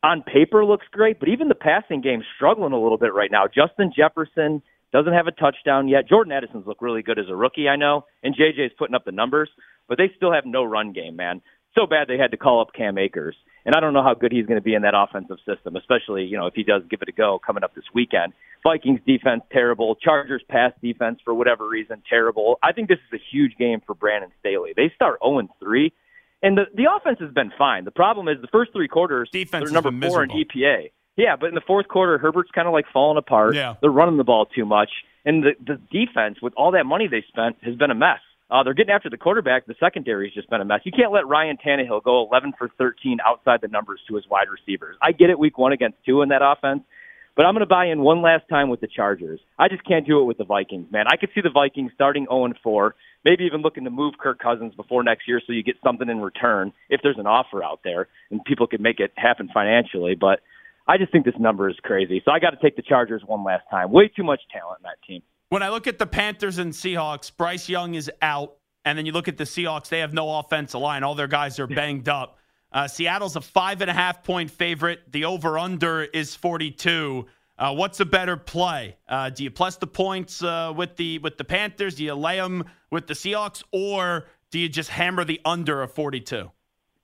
on 0.02 0.22
paper 0.22 0.64
looks 0.64 0.86
great, 0.90 1.20
but 1.20 1.28
even 1.28 1.48
the 1.48 1.54
passing 1.54 2.00
game's 2.00 2.24
struggling 2.36 2.72
a 2.72 2.80
little 2.80 2.98
bit 2.98 3.12
right 3.12 3.30
now. 3.30 3.44
Justin 3.46 3.92
Jefferson 3.94 4.62
doesn't 4.92 5.12
have 5.12 5.26
a 5.26 5.32
touchdown 5.32 5.88
yet. 5.88 6.08
Jordan 6.08 6.32
Addison's 6.32 6.66
look 6.66 6.80
really 6.80 7.02
good 7.02 7.18
as 7.18 7.26
a 7.28 7.36
rookie, 7.36 7.68
I 7.68 7.76
know, 7.76 8.06
and 8.22 8.34
JJ's 8.34 8.72
putting 8.78 8.94
up 8.94 9.04
the 9.04 9.12
numbers, 9.12 9.50
but 9.88 9.98
they 9.98 10.10
still 10.16 10.32
have 10.32 10.44
no 10.46 10.64
run 10.64 10.92
game, 10.92 11.16
man 11.16 11.42
so 11.74 11.86
bad 11.86 12.08
they 12.08 12.18
had 12.18 12.30
to 12.30 12.36
call 12.36 12.60
up 12.60 12.72
Cam 12.76 12.98
Akers. 12.98 13.36
And 13.64 13.74
I 13.74 13.80
don't 13.80 13.92
know 13.92 14.02
how 14.02 14.14
good 14.14 14.32
he's 14.32 14.46
going 14.46 14.58
to 14.58 14.64
be 14.64 14.74
in 14.74 14.82
that 14.82 14.94
offensive 14.96 15.38
system, 15.46 15.76
especially, 15.76 16.24
you 16.24 16.36
know, 16.36 16.46
if 16.46 16.54
he 16.54 16.64
does 16.64 16.82
give 16.90 17.00
it 17.02 17.08
a 17.08 17.12
go 17.12 17.38
coming 17.38 17.62
up 17.62 17.74
this 17.74 17.84
weekend. 17.94 18.32
Vikings 18.62 19.00
defense, 19.06 19.42
terrible. 19.52 19.94
Chargers 19.96 20.42
pass 20.48 20.72
defense, 20.82 21.20
for 21.24 21.34
whatever 21.34 21.68
reason, 21.68 22.02
terrible. 22.08 22.58
I 22.62 22.72
think 22.72 22.88
this 22.88 22.98
is 23.12 23.20
a 23.20 23.22
huge 23.32 23.56
game 23.56 23.80
for 23.86 23.94
Brandon 23.94 24.30
Staley. 24.40 24.72
They 24.76 24.90
start 24.94 25.20
0 25.24 25.48
3, 25.60 25.92
and 26.42 26.58
the, 26.58 26.64
the 26.74 26.84
offense 26.94 27.18
has 27.20 27.32
been 27.32 27.52
fine. 27.56 27.84
The 27.84 27.92
problem 27.92 28.28
is 28.28 28.40
the 28.40 28.48
first 28.48 28.72
three 28.72 28.88
quarters, 28.88 29.28
defense 29.32 29.70
they're 29.70 29.82
number 29.82 30.08
four 30.08 30.24
in 30.24 30.30
EPA. 30.30 30.90
Yeah, 31.16 31.36
but 31.36 31.48
in 31.50 31.54
the 31.54 31.62
fourth 31.66 31.88
quarter, 31.88 32.18
Herbert's 32.18 32.50
kind 32.52 32.66
of 32.66 32.72
like 32.72 32.86
falling 32.92 33.18
apart. 33.18 33.54
Yeah. 33.54 33.74
They're 33.80 33.90
running 33.90 34.16
the 34.16 34.24
ball 34.24 34.46
too 34.46 34.64
much. 34.64 34.90
And 35.24 35.44
the, 35.44 35.52
the 35.64 35.80
defense, 35.90 36.38
with 36.42 36.54
all 36.56 36.72
that 36.72 36.84
money 36.84 37.06
they 37.06 37.24
spent, 37.28 37.56
has 37.62 37.76
been 37.76 37.90
a 37.90 37.94
mess. 37.94 38.20
Uh, 38.52 38.62
they're 38.62 38.74
getting 38.74 38.92
after 38.92 39.08
the 39.08 39.16
quarterback. 39.16 39.64
The 39.64 39.74
secondary 39.80 40.26
has 40.28 40.34
just 40.34 40.50
been 40.50 40.60
a 40.60 40.64
mess. 40.66 40.80
You 40.84 40.92
can't 40.92 41.10
let 41.10 41.26
Ryan 41.26 41.56
Tannehill 41.56 42.02
go 42.04 42.28
11 42.30 42.52
for 42.58 42.68
13 42.76 43.16
outside 43.26 43.60
the 43.62 43.68
numbers 43.68 44.00
to 44.08 44.16
his 44.16 44.24
wide 44.30 44.48
receivers. 44.50 44.94
I 45.00 45.12
get 45.12 45.30
it 45.30 45.38
week 45.38 45.56
one 45.56 45.72
against 45.72 45.96
two 46.04 46.20
in 46.20 46.28
that 46.28 46.42
offense, 46.44 46.82
but 47.34 47.46
I'm 47.46 47.54
going 47.54 47.60
to 47.60 47.66
buy 47.66 47.86
in 47.86 48.02
one 48.02 48.20
last 48.20 48.46
time 48.50 48.68
with 48.68 48.82
the 48.82 48.88
Chargers. 48.88 49.40
I 49.58 49.68
just 49.68 49.82
can't 49.86 50.06
do 50.06 50.20
it 50.20 50.24
with 50.24 50.36
the 50.36 50.44
Vikings, 50.44 50.92
man. 50.92 51.06
I 51.10 51.16
could 51.16 51.30
see 51.34 51.40
the 51.40 51.48
Vikings 51.48 51.92
starting 51.94 52.26
0 52.30 52.44
and 52.44 52.54
4, 52.62 52.94
maybe 53.24 53.44
even 53.44 53.62
looking 53.62 53.84
to 53.84 53.90
move 53.90 54.18
Kirk 54.20 54.38
Cousins 54.38 54.74
before 54.74 55.02
next 55.02 55.26
year 55.26 55.40
so 55.46 55.54
you 55.54 55.62
get 55.62 55.76
something 55.82 56.10
in 56.10 56.20
return 56.20 56.74
if 56.90 57.00
there's 57.02 57.18
an 57.18 57.26
offer 57.26 57.64
out 57.64 57.80
there 57.84 58.08
and 58.30 58.44
people 58.44 58.66
could 58.66 58.82
make 58.82 59.00
it 59.00 59.12
happen 59.16 59.48
financially. 59.54 60.14
But 60.14 60.40
I 60.86 60.98
just 60.98 61.10
think 61.10 61.24
this 61.24 61.34
number 61.40 61.70
is 61.70 61.76
crazy. 61.82 62.20
So 62.22 62.30
I 62.30 62.38
got 62.38 62.50
to 62.50 62.58
take 62.60 62.76
the 62.76 62.82
Chargers 62.82 63.22
one 63.24 63.44
last 63.44 63.64
time. 63.70 63.92
Way 63.92 64.08
too 64.14 64.24
much 64.24 64.42
talent 64.52 64.80
in 64.80 64.82
that 64.82 64.98
team. 65.08 65.22
When 65.52 65.62
I 65.62 65.68
look 65.68 65.86
at 65.86 65.98
the 65.98 66.06
Panthers 66.06 66.56
and 66.56 66.72
Seahawks, 66.72 67.30
Bryce 67.36 67.68
Young 67.68 67.94
is 67.94 68.10
out. 68.22 68.54
And 68.86 68.96
then 68.96 69.04
you 69.04 69.12
look 69.12 69.28
at 69.28 69.36
the 69.36 69.44
Seahawks, 69.44 69.90
they 69.90 69.98
have 69.98 70.14
no 70.14 70.38
offensive 70.38 70.80
line. 70.80 71.02
All 71.02 71.14
their 71.14 71.26
guys 71.26 71.58
are 71.58 71.66
banged 71.66 72.08
up. 72.08 72.38
Uh, 72.72 72.88
Seattle's 72.88 73.36
a 73.36 73.42
five 73.42 73.82
and 73.82 73.90
a 73.90 73.92
half 73.92 74.24
point 74.24 74.50
favorite. 74.50 75.00
The 75.12 75.26
over 75.26 75.58
under 75.58 76.04
is 76.04 76.34
42. 76.34 77.26
Uh, 77.58 77.74
what's 77.74 78.00
a 78.00 78.06
better 78.06 78.38
play? 78.38 78.96
Uh, 79.06 79.28
do 79.28 79.44
you 79.44 79.50
plus 79.50 79.76
the 79.76 79.86
points 79.86 80.42
uh, 80.42 80.72
with 80.74 80.96
the 80.96 81.18
with 81.18 81.36
the 81.36 81.44
Panthers? 81.44 81.96
Do 81.96 82.04
you 82.04 82.14
lay 82.14 82.38
them 82.38 82.64
with 82.90 83.06
the 83.06 83.12
Seahawks, 83.12 83.62
or 83.72 84.24
do 84.52 84.58
you 84.58 84.70
just 84.70 84.88
hammer 84.88 85.22
the 85.22 85.38
under 85.44 85.82
of 85.82 85.92
42? 85.92 86.50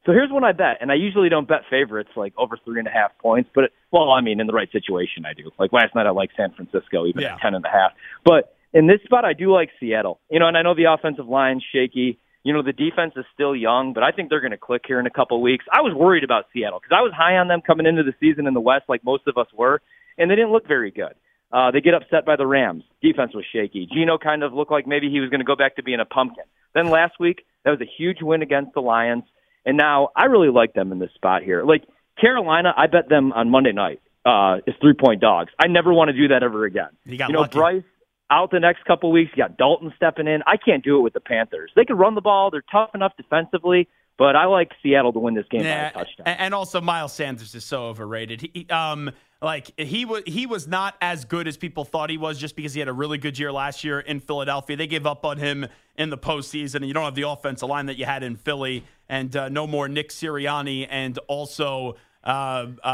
So 0.09 0.15
here's 0.15 0.31
what 0.31 0.43
I 0.43 0.53
bet, 0.53 0.79
and 0.81 0.91
I 0.91 0.95
usually 0.95 1.29
don't 1.29 1.47
bet 1.47 1.65
favorites 1.69 2.09
like 2.17 2.33
over 2.38 2.57
three 2.65 2.79
and 2.79 2.88
a 2.88 2.91
half 2.91 3.11
points, 3.19 3.50
but 3.55 3.65
it, 3.65 3.73
well, 3.93 4.11
I 4.11 4.23
mean, 4.23 4.41
in 4.41 4.47
the 4.47 4.55
right 4.55 4.73
situation, 4.73 5.27
I 5.27 5.35
do. 5.35 5.50
Like 5.59 5.71
last 5.71 5.95
night, 5.95 6.07
I 6.07 6.11
like 6.12 6.31
San 6.35 6.50
Francisco 6.55 7.05
even 7.05 7.21
yeah. 7.21 7.35
at 7.35 7.41
ten 7.41 7.55
and 7.55 7.62
a 7.62 7.69
half. 7.69 7.93
But 8.25 8.57
in 8.73 8.87
this 8.87 9.03
spot, 9.05 9.27
I 9.27 9.35
do 9.35 9.53
like 9.53 9.69
Seattle. 9.79 10.19
You 10.31 10.38
know, 10.38 10.49
and 10.49 10.57
I 10.57 10.62
know 10.62 10.75
the 10.75 10.91
offensive 10.91 11.29
line's 11.29 11.62
shaky. 11.75 12.19
You 12.43 12.55
know, 12.55 12.62
the 12.62 12.73
defense 12.73 13.12
is 13.17 13.27
still 13.35 13.55
young, 13.55 13.93
but 13.93 14.03
I 14.03 14.11
think 14.11 14.31
they're 14.31 14.41
going 14.41 14.53
to 14.53 14.57
click 14.57 14.85
here 14.88 14.99
in 14.99 15.05
a 15.05 15.11
couple 15.11 15.43
weeks. 15.43 15.67
I 15.71 15.83
was 15.83 15.93
worried 15.95 16.25
about 16.25 16.47
Seattle 16.55 16.81
because 16.81 16.97
I 16.99 17.03
was 17.03 17.12
high 17.15 17.37
on 17.37 17.49
them 17.49 17.61
coming 17.61 17.85
into 17.85 18.03
the 18.03 18.15
season 18.19 18.47
in 18.47 18.55
the 18.55 18.61
West, 18.61 18.85
like 18.88 19.05
most 19.05 19.25
of 19.27 19.37
us 19.37 19.49
were, 19.55 19.83
and 20.17 20.31
they 20.31 20.37
didn't 20.37 20.53
look 20.53 20.67
very 20.67 20.91
good. 20.91 21.17
Uh, 21.53 21.71
they 21.71 21.83
get 21.83 21.93
upset 21.93 22.25
by 22.25 22.37
the 22.37 22.47
Rams. 22.47 22.85
Defense 23.03 23.35
was 23.35 23.45
shaky. 23.53 23.87
Geno 23.93 24.17
kind 24.17 24.43
of 24.43 24.55
looked 24.55 24.73
like 24.73 24.87
maybe 24.87 25.11
he 25.11 25.21
was 25.21 25.29
going 25.29 25.41
to 25.41 25.45
go 25.45 25.57
back 25.57 25.77
to 25.77 25.83
being 25.83 26.00
a 26.00 26.07
pumpkin. 26.07 26.45
Then 26.75 26.87
last 26.88 27.21
week, 27.21 27.45
that 27.67 27.73
was 27.73 27.81
a 27.83 27.91
huge 27.99 28.23
win 28.23 28.41
against 28.41 28.73
the 28.73 28.81
Lions. 28.81 29.25
And 29.69 29.77
now 29.77 30.09
I 30.17 30.25
really 30.25 30.49
like 30.49 30.73
them 30.73 30.93
in 30.93 30.99
this 30.99 31.11
spot 31.15 31.43
here. 31.43 31.63
Like 31.63 31.85
Carolina, 32.19 32.73
I 32.75 32.87
bet 32.87 33.11
them 33.11 33.33
on 33.33 33.51
Monday 33.51 33.73
night 33.73 34.01
uh, 34.25 34.57
is 34.67 34.75
three 34.81 34.95
point 34.95 35.21
dogs. 35.21 35.53
I 35.63 35.67
never 35.67 35.93
want 35.93 36.09
to 36.09 36.15
do 36.15 36.29
that 36.29 36.43
ever 36.43 36.65
again. 36.65 36.89
You, 37.05 37.19
got 37.19 37.29
you 37.29 37.35
know, 37.35 37.41
lucky. 37.43 37.59
Bryce 37.59 37.83
out 38.31 38.51
the 38.51 38.61
next 38.61 38.87
couple 38.87 39.11
of 39.11 39.13
weeks. 39.13 39.33
You 39.37 39.43
got 39.43 39.59
Dalton 39.59 39.93
stepping 39.95 40.27
in. 40.27 40.41
I 40.47 40.57
can't 40.57 40.83
do 40.83 40.97
it 40.97 41.03
with 41.03 41.13
the 41.13 41.21
Panthers. 41.21 41.71
They 41.77 41.85
can 41.85 41.99
run 41.99 42.15
the 42.15 42.23
ball. 42.23 42.51
They're 42.51 42.65
tough 42.73 42.95
enough 42.95 43.13
defensively, 43.19 43.89
but 44.19 44.35
I 44.35 44.47
like 44.47 44.73
Seattle 44.83 45.13
to 45.13 45.19
win 45.21 45.35
this 45.35 45.47
game 45.49 45.63
yeah, 45.63 45.93
by 45.93 46.01
a 46.01 46.05
touchdown. 46.05 46.27
And 46.27 46.55
also, 46.55 46.81
Miles 46.81 47.13
Sanders 47.13 47.55
is 47.55 47.65
so 47.65 47.85
overrated. 47.85 48.51
He, 48.53 48.67
um, 48.69 49.13
like 49.41 49.73
he 49.79 50.05
was, 50.05 50.25
he 50.27 50.47
was 50.47 50.67
not 50.67 50.97
as 51.01 51.25
good 51.25 51.47
as 51.47 51.57
people 51.57 51.85
thought 51.85 52.11
he 52.11 52.19
was, 52.19 52.39
just 52.39 52.57
because 52.57 52.75
he 52.75 52.81
had 52.81 52.89
a 52.89 52.93
really 52.93 53.19
good 53.19 53.39
year 53.39 53.53
last 53.53 53.85
year 53.85 54.01
in 54.01 54.19
Philadelphia. 54.19 54.77
They 54.77 54.89
gave 54.89 55.07
up 55.07 55.25
on 55.25 55.39
him 55.39 55.67
in 55.97 56.11
the 56.11 56.19
postseason, 56.19 56.77
and 56.77 56.87
you 56.87 56.95
don't 56.95 57.05
have 57.05 57.15
the 57.15 57.29
offensive 57.29 57.69
line 57.69 57.87
that 57.87 57.97
you 57.97 58.05
had 58.05 58.25
in 58.25 58.37
Philly 58.37 58.85
and 59.09 59.35
uh, 59.37 59.49
no 59.49 59.67
more 59.67 59.89
Nick 59.89 60.11
Sirianni, 60.11 60.87
and 60.91 61.17
also 61.29 61.95
uh, 62.25 62.67
uh, 62.83 62.87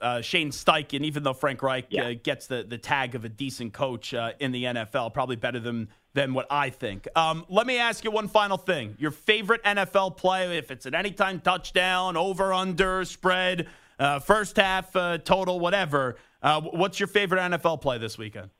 uh, 0.00 0.20
Shane 0.22 0.50
Steichen. 0.50 1.04
Even 1.04 1.22
though 1.22 1.34
Frank 1.34 1.62
Reich 1.62 1.86
yeah. 1.90 2.06
Uh, 2.06 2.14
gets 2.22 2.46
the 2.46 2.64
the 2.66 2.78
tag 2.78 3.14
of 3.14 3.24
a 3.24 3.28
decent 3.28 3.72
coach 3.72 4.14
uh, 4.14 4.32
in 4.40 4.52
the 4.52 4.64
NFL, 4.64 5.12
probably 5.12 5.36
better 5.36 5.60
than 5.60 5.88
than 6.14 6.34
what 6.34 6.46
I 6.50 6.70
think. 6.70 7.06
Um, 7.14 7.44
let 7.48 7.66
me 7.66 7.78
ask 7.78 8.04
you 8.04 8.10
one 8.10 8.28
final 8.28 8.56
thing: 8.56 8.96
your 8.98 9.10
favorite 9.10 9.62
NFL 9.64 10.16
play, 10.16 10.58
if 10.58 10.70
it's 10.70 10.86
an 10.86 10.94
anytime 10.94 11.40
touchdown, 11.40 12.16
over 12.16 12.52
under 12.52 13.04
spread, 13.04 13.68
uh, 13.98 14.18
first 14.18 14.56
half 14.56 14.92
total, 14.92 15.60
whatever. 15.60 16.16
what's 16.42 17.00
your 17.00 17.06
favorite 17.06 17.40
NFL 17.40 17.80
play 17.80 17.98
this 17.98 18.18
weekend? 18.18 18.50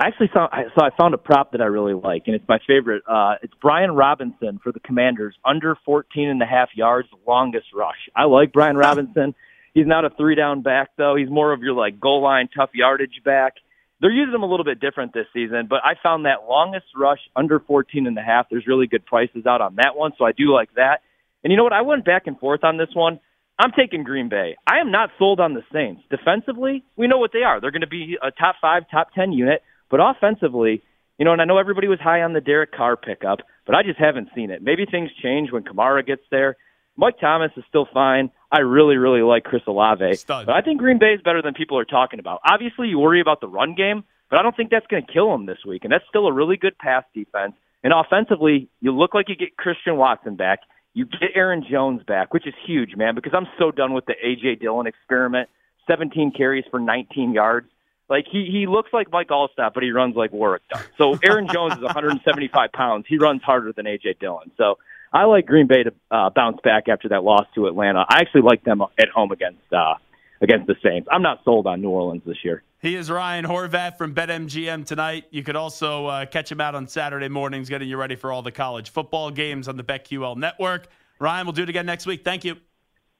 I 0.00 0.06
actually 0.06 0.30
saw 0.32 0.48
I, 0.52 0.64
so 0.76 0.84
I 0.84 0.90
found 0.96 1.14
a 1.14 1.18
prop 1.18 1.52
that 1.52 1.60
I 1.60 1.64
really 1.64 1.94
like, 1.94 2.22
and 2.26 2.36
it's 2.36 2.48
my 2.48 2.60
favorite. 2.66 3.02
Uh, 3.08 3.34
it's 3.42 3.54
Brian 3.60 3.90
Robinson 3.90 4.60
for 4.62 4.70
the 4.70 4.78
Commanders 4.80 5.34
under 5.44 5.76
14 5.84 6.28
and 6.28 6.40
a 6.40 6.46
half 6.46 6.68
yards, 6.74 7.08
longest 7.26 7.66
rush. 7.74 8.08
I 8.14 8.24
like 8.24 8.52
Brian 8.52 8.76
Robinson. 8.86 9.34
He's 9.74 9.86
not 9.86 10.04
a 10.04 10.10
three 10.10 10.36
down 10.36 10.62
back 10.62 10.90
though. 10.96 11.16
He's 11.16 11.28
more 11.28 11.52
of 11.52 11.62
your 11.62 11.74
like 11.74 11.98
goal 11.98 12.22
line 12.22 12.48
tough 12.56 12.70
yardage 12.74 13.20
back. 13.24 13.54
They're 14.00 14.12
using 14.12 14.32
them 14.32 14.42
a 14.42 14.46
little 14.46 14.64
bit 14.64 14.80
different 14.80 15.12
this 15.12 15.26
season, 15.32 15.66
but 15.68 15.80
I 15.84 15.94
found 16.00 16.24
that 16.24 16.46
longest 16.48 16.86
rush 16.96 17.18
under 17.34 17.58
14 17.58 18.06
and 18.06 18.16
a 18.16 18.22
half. 18.22 18.46
There's 18.48 18.66
really 18.66 18.86
good 18.86 19.04
prices 19.04 19.44
out 19.46 19.60
on 19.60 19.76
that 19.76 19.96
one, 19.96 20.12
so 20.16 20.24
I 20.24 20.32
do 20.32 20.52
like 20.52 20.72
that. 20.76 21.00
And 21.42 21.50
you 21.50 21.56
know 21.56 21.64
what? 21.64 21.72
I 21.72 21.82
went 21.82 22.04
back 22.04 22.26
and 22.26 22.38
forth 22.38 22.62
on 22.62 22.76
this 22.76 22.94
one. 22.94 23.18
I'm 23.58 23.72
taking 23.76 24.04
Green 24.04 24.28
Bay. 24.28 24.56
I 24.68 24.78
am 24.78 24.92
not 24.92 25.10
sold 25.18 25.40
on 25.40 25.54
the 25.54 25.64
Saints. 25.72 26.02
Defensively, 26.10 26.84
we 26.96 27.08
know 27.08 27.18
what 27.18 27.32
they 27.32 27.42
are. 27.42 27.60
They're 27.60 27.72
going 27.72 27.80
to 27.80 27.88
be 27.88 28.16
a 28.22 28.30
top 28.30 28.56
five, 28.60 28.84
top 28.88 29.12
10 29.14 29.32
unit. 29.32 29.62
But 29.90 30.00
offensively, 30.00 30.82
you 31.18 31.24
know, 31.24 31.32
and 31.32 31.42
I 31.42 31.44
know 31.44 31.58
everybody 31.58 31.88
was 31.88 31.98
high 31.98 32.22
on 32.22 32.34
the 32.34 32.40
Derek 32.40 32.72
Carr 32.72 32.96
pickup, 32.96 33.40
but 33.66 33.74
I 33.74 33.82
just 33.82 33.98
haven't 33.98 34.28
seen 34.34 34.50
it. 34.50 34.62
Maybe 34.62 34.86
things 34.86 35.10
change 35.20 35.50
when 35.50 35.64
Kamara 35.64 36.06
gets 36.06 36.22
there. 36.30 36.56
Mike 36.98 37.18
Thomas 37.20 37.52
is 37.56 37.64
still 37.68 37.86
fine. 37.94 38.30
I 38.50 38.60
really, 38.60 38.96
really 38.96 39.22
like 39.22 39.44
Chris 39.44 39.62
Olave. 39.66 40.16
Stud. 40.16 40.46
But 40.46 40.56
I 40.56 40.62
think 40.62 40.80
Green 40.80 40.98
Bay 40.98 41.14
is 41.14 41.20
better 41.22 41.40
than 41.40 41.54
people 41.54 41.78
are 41.78 41.84
talking 41.84 42.18
about. 42.18 42.40
Obviously, 42.44 42.88
you 42.88 42.98
worry 42.98 43.20
about 43.20 43.40
the 43.40 43.46
run 43.46 43.74
game, 43.76 44.02
but 44.28 44.40
I 44.40 44.42
don't 44.42 44.56
think 44.56 44.70
that's 44.70 44.86
going 44.88 45.06
to 45.06 45.12
kill 45.12 45.30
them 45.30 45.46
this 45.46 45.58
week. 45.66 45.84
And 45.84 45.92
that's 45.92 46.04
still 46.08 46.26
a 46.26 46.32
really 46.32 46.56
good 46.56 46.76
pass 46.76 47.04
defense. 47.14 47.54
And 47.84 47.92
offensively, 47.92 48.68
you 48.80 48.90
look 48.90 49.14
like 49.14 49.28
you 49.28 49.36
get 49.36 49.56
Christian 49.56 49.96
Watson 49.96 50.34
back. 50.34 50.60
You 50.92 51.04
get 51.06 51.30
Aaron 51.36 51.64
Jones 51.70 52.02
back, 52.04 52.34
which 52.34 52.46
is 52.46 52.54
huge, 52.66 52.96
man, 52.96 53.14
because 53.14 53.32
I'm 53.32 53.46
so 53.58 53.70
done 53.70 53.94
with 53.94 54.06
the 54.06 54.14
A.J. 54.20 54.56
Dillon 54.56 54.88
experiment. 54.88 55.48
17 55.86 56.32
carries 56.36 56.64
for 56.70 56.80
19 56.80 57.32
yards. 57.32 57.68
Like 58.10 58.24
he 58.30 58.48
he 58.50 58.66
looks 58.66 58.90
like 58.92 59.12
Mike 59.12 59.28
Alstott, 59.28 59.74
but 59.74 59.82
he 59.82 59.90
runs 59.90 60.16
like 60.16 60.32
Warrick 60.32 60.62
Dunn. 60.72 60.82
So 60.96 61.18
Aaron 61.22 61.46
Jones 61.46 61.74
is 61.74 61.82
175 61.82 62.72
pounds. 62.72 63.04
He 63.06 63.18
runs 63.18 63.42
harder 63.42 63.72
than 63.72 63.84
AJ 63.84 64.18
Dillon. 64.18 64.50
So 64.56 64.78
I 65.12 65.24
like 65.24 65.46
Green 65.46 65.66
Bay 65.66 65.84
to 65.84 65.92
uh, 66.10 66.30
bounce 66.30 66.58
back 66.62 66.88
after 66.88 67.08
that 67.08 67.24
loss 67.24 67.46
to 67.54 67.66
Atlanta. 67.66 68.04
I 68.08 68.20
actually 68.20 68.42
like 68.42 68.64
them 68.64 68.82
at 68.82 69.08
home 69.08 69.32
against 69.32 69.72
uh, 69.72 69.94
against 70.40 70.66
the 70.66 70.76
Saints. 70.82 71.08
I'm 71.10 71.22
not 71.22 71.40
sold 71.44 71.66
on 71.66 71.80
New 71.80 71.90
Orleans 71.90 72.22
this 72.26 72.36
year. 72.44 72.62
He 72.80 72.94
is 72.94 73.10
Ryan 73.10 73.44
Horvat 73.44 73.98
from 73.98 74.14
BetMGM 74.14 74.86
tonight. 74.86 75.24
You 75.30 75.42
could 75.42 75.56
also 75.56 76.06
uh, 76.06 76.26
catch 76.26 76.52
him 76.52 76.60
out 76.60 76.74
on 76.74 76.86
Saturday 76.86 77.28
mornings, 77.28 77.68
getting 77.68 77.88
you 77.88 77.96
ready 77.96 78.14
for 78.14 78.30
all 78.30 78.42
the 78.42 78.52
college 78.52 78.90
football 78.90 79.30
games 79.30 79.66
on 79.66 79.76
the 79.76 79.82
BetQL 79.82 80.36
network. 80.36 80.86
Ryan, 81.18 81.46
we'll 81.46 81.54
do 81.54 81.64
it 81.64 81.68
again 81.68 81.86
next 81.86 82.06
week. 82.06 82.22
Thank 82.22 82.44
you. 82.44 82.56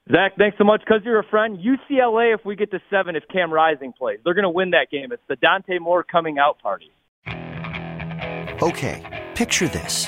Zach, 0.09 0.37
thanks 0.37 0.57
so 0.57 0.63
much. 0.63 0.79
Because 0.79 1.01
you're 1.03 1.19
a 1.19 1.27
friend, 1.27 1.59
UCLA, 1.59 2.33
if 2.33 2.45
we 2.45 2.55
get 2.55 2.71
to 2.71 2.79
seven, 2.89 3.15
if 3.15 3.23
Cam 3.31 3.51
Rising 3.51 3.91
plays, 3.91 4.19
they're 4.23 4.33
going 4.33 4.43
to 4.43 4.49
win 4.49 4.71
that 4.71 4.89
game. 4.89 5.11
It's 5.11 5.21
the 5.27 5.35
Dante 5.35 5.77
Moore 5.77 6.03
coming 6.03 6.39
out 6.39 6.59
party. 6.61 6.91
Okay, 8.61 9.27
picture 9.35 9.67
this. 9.67 10.07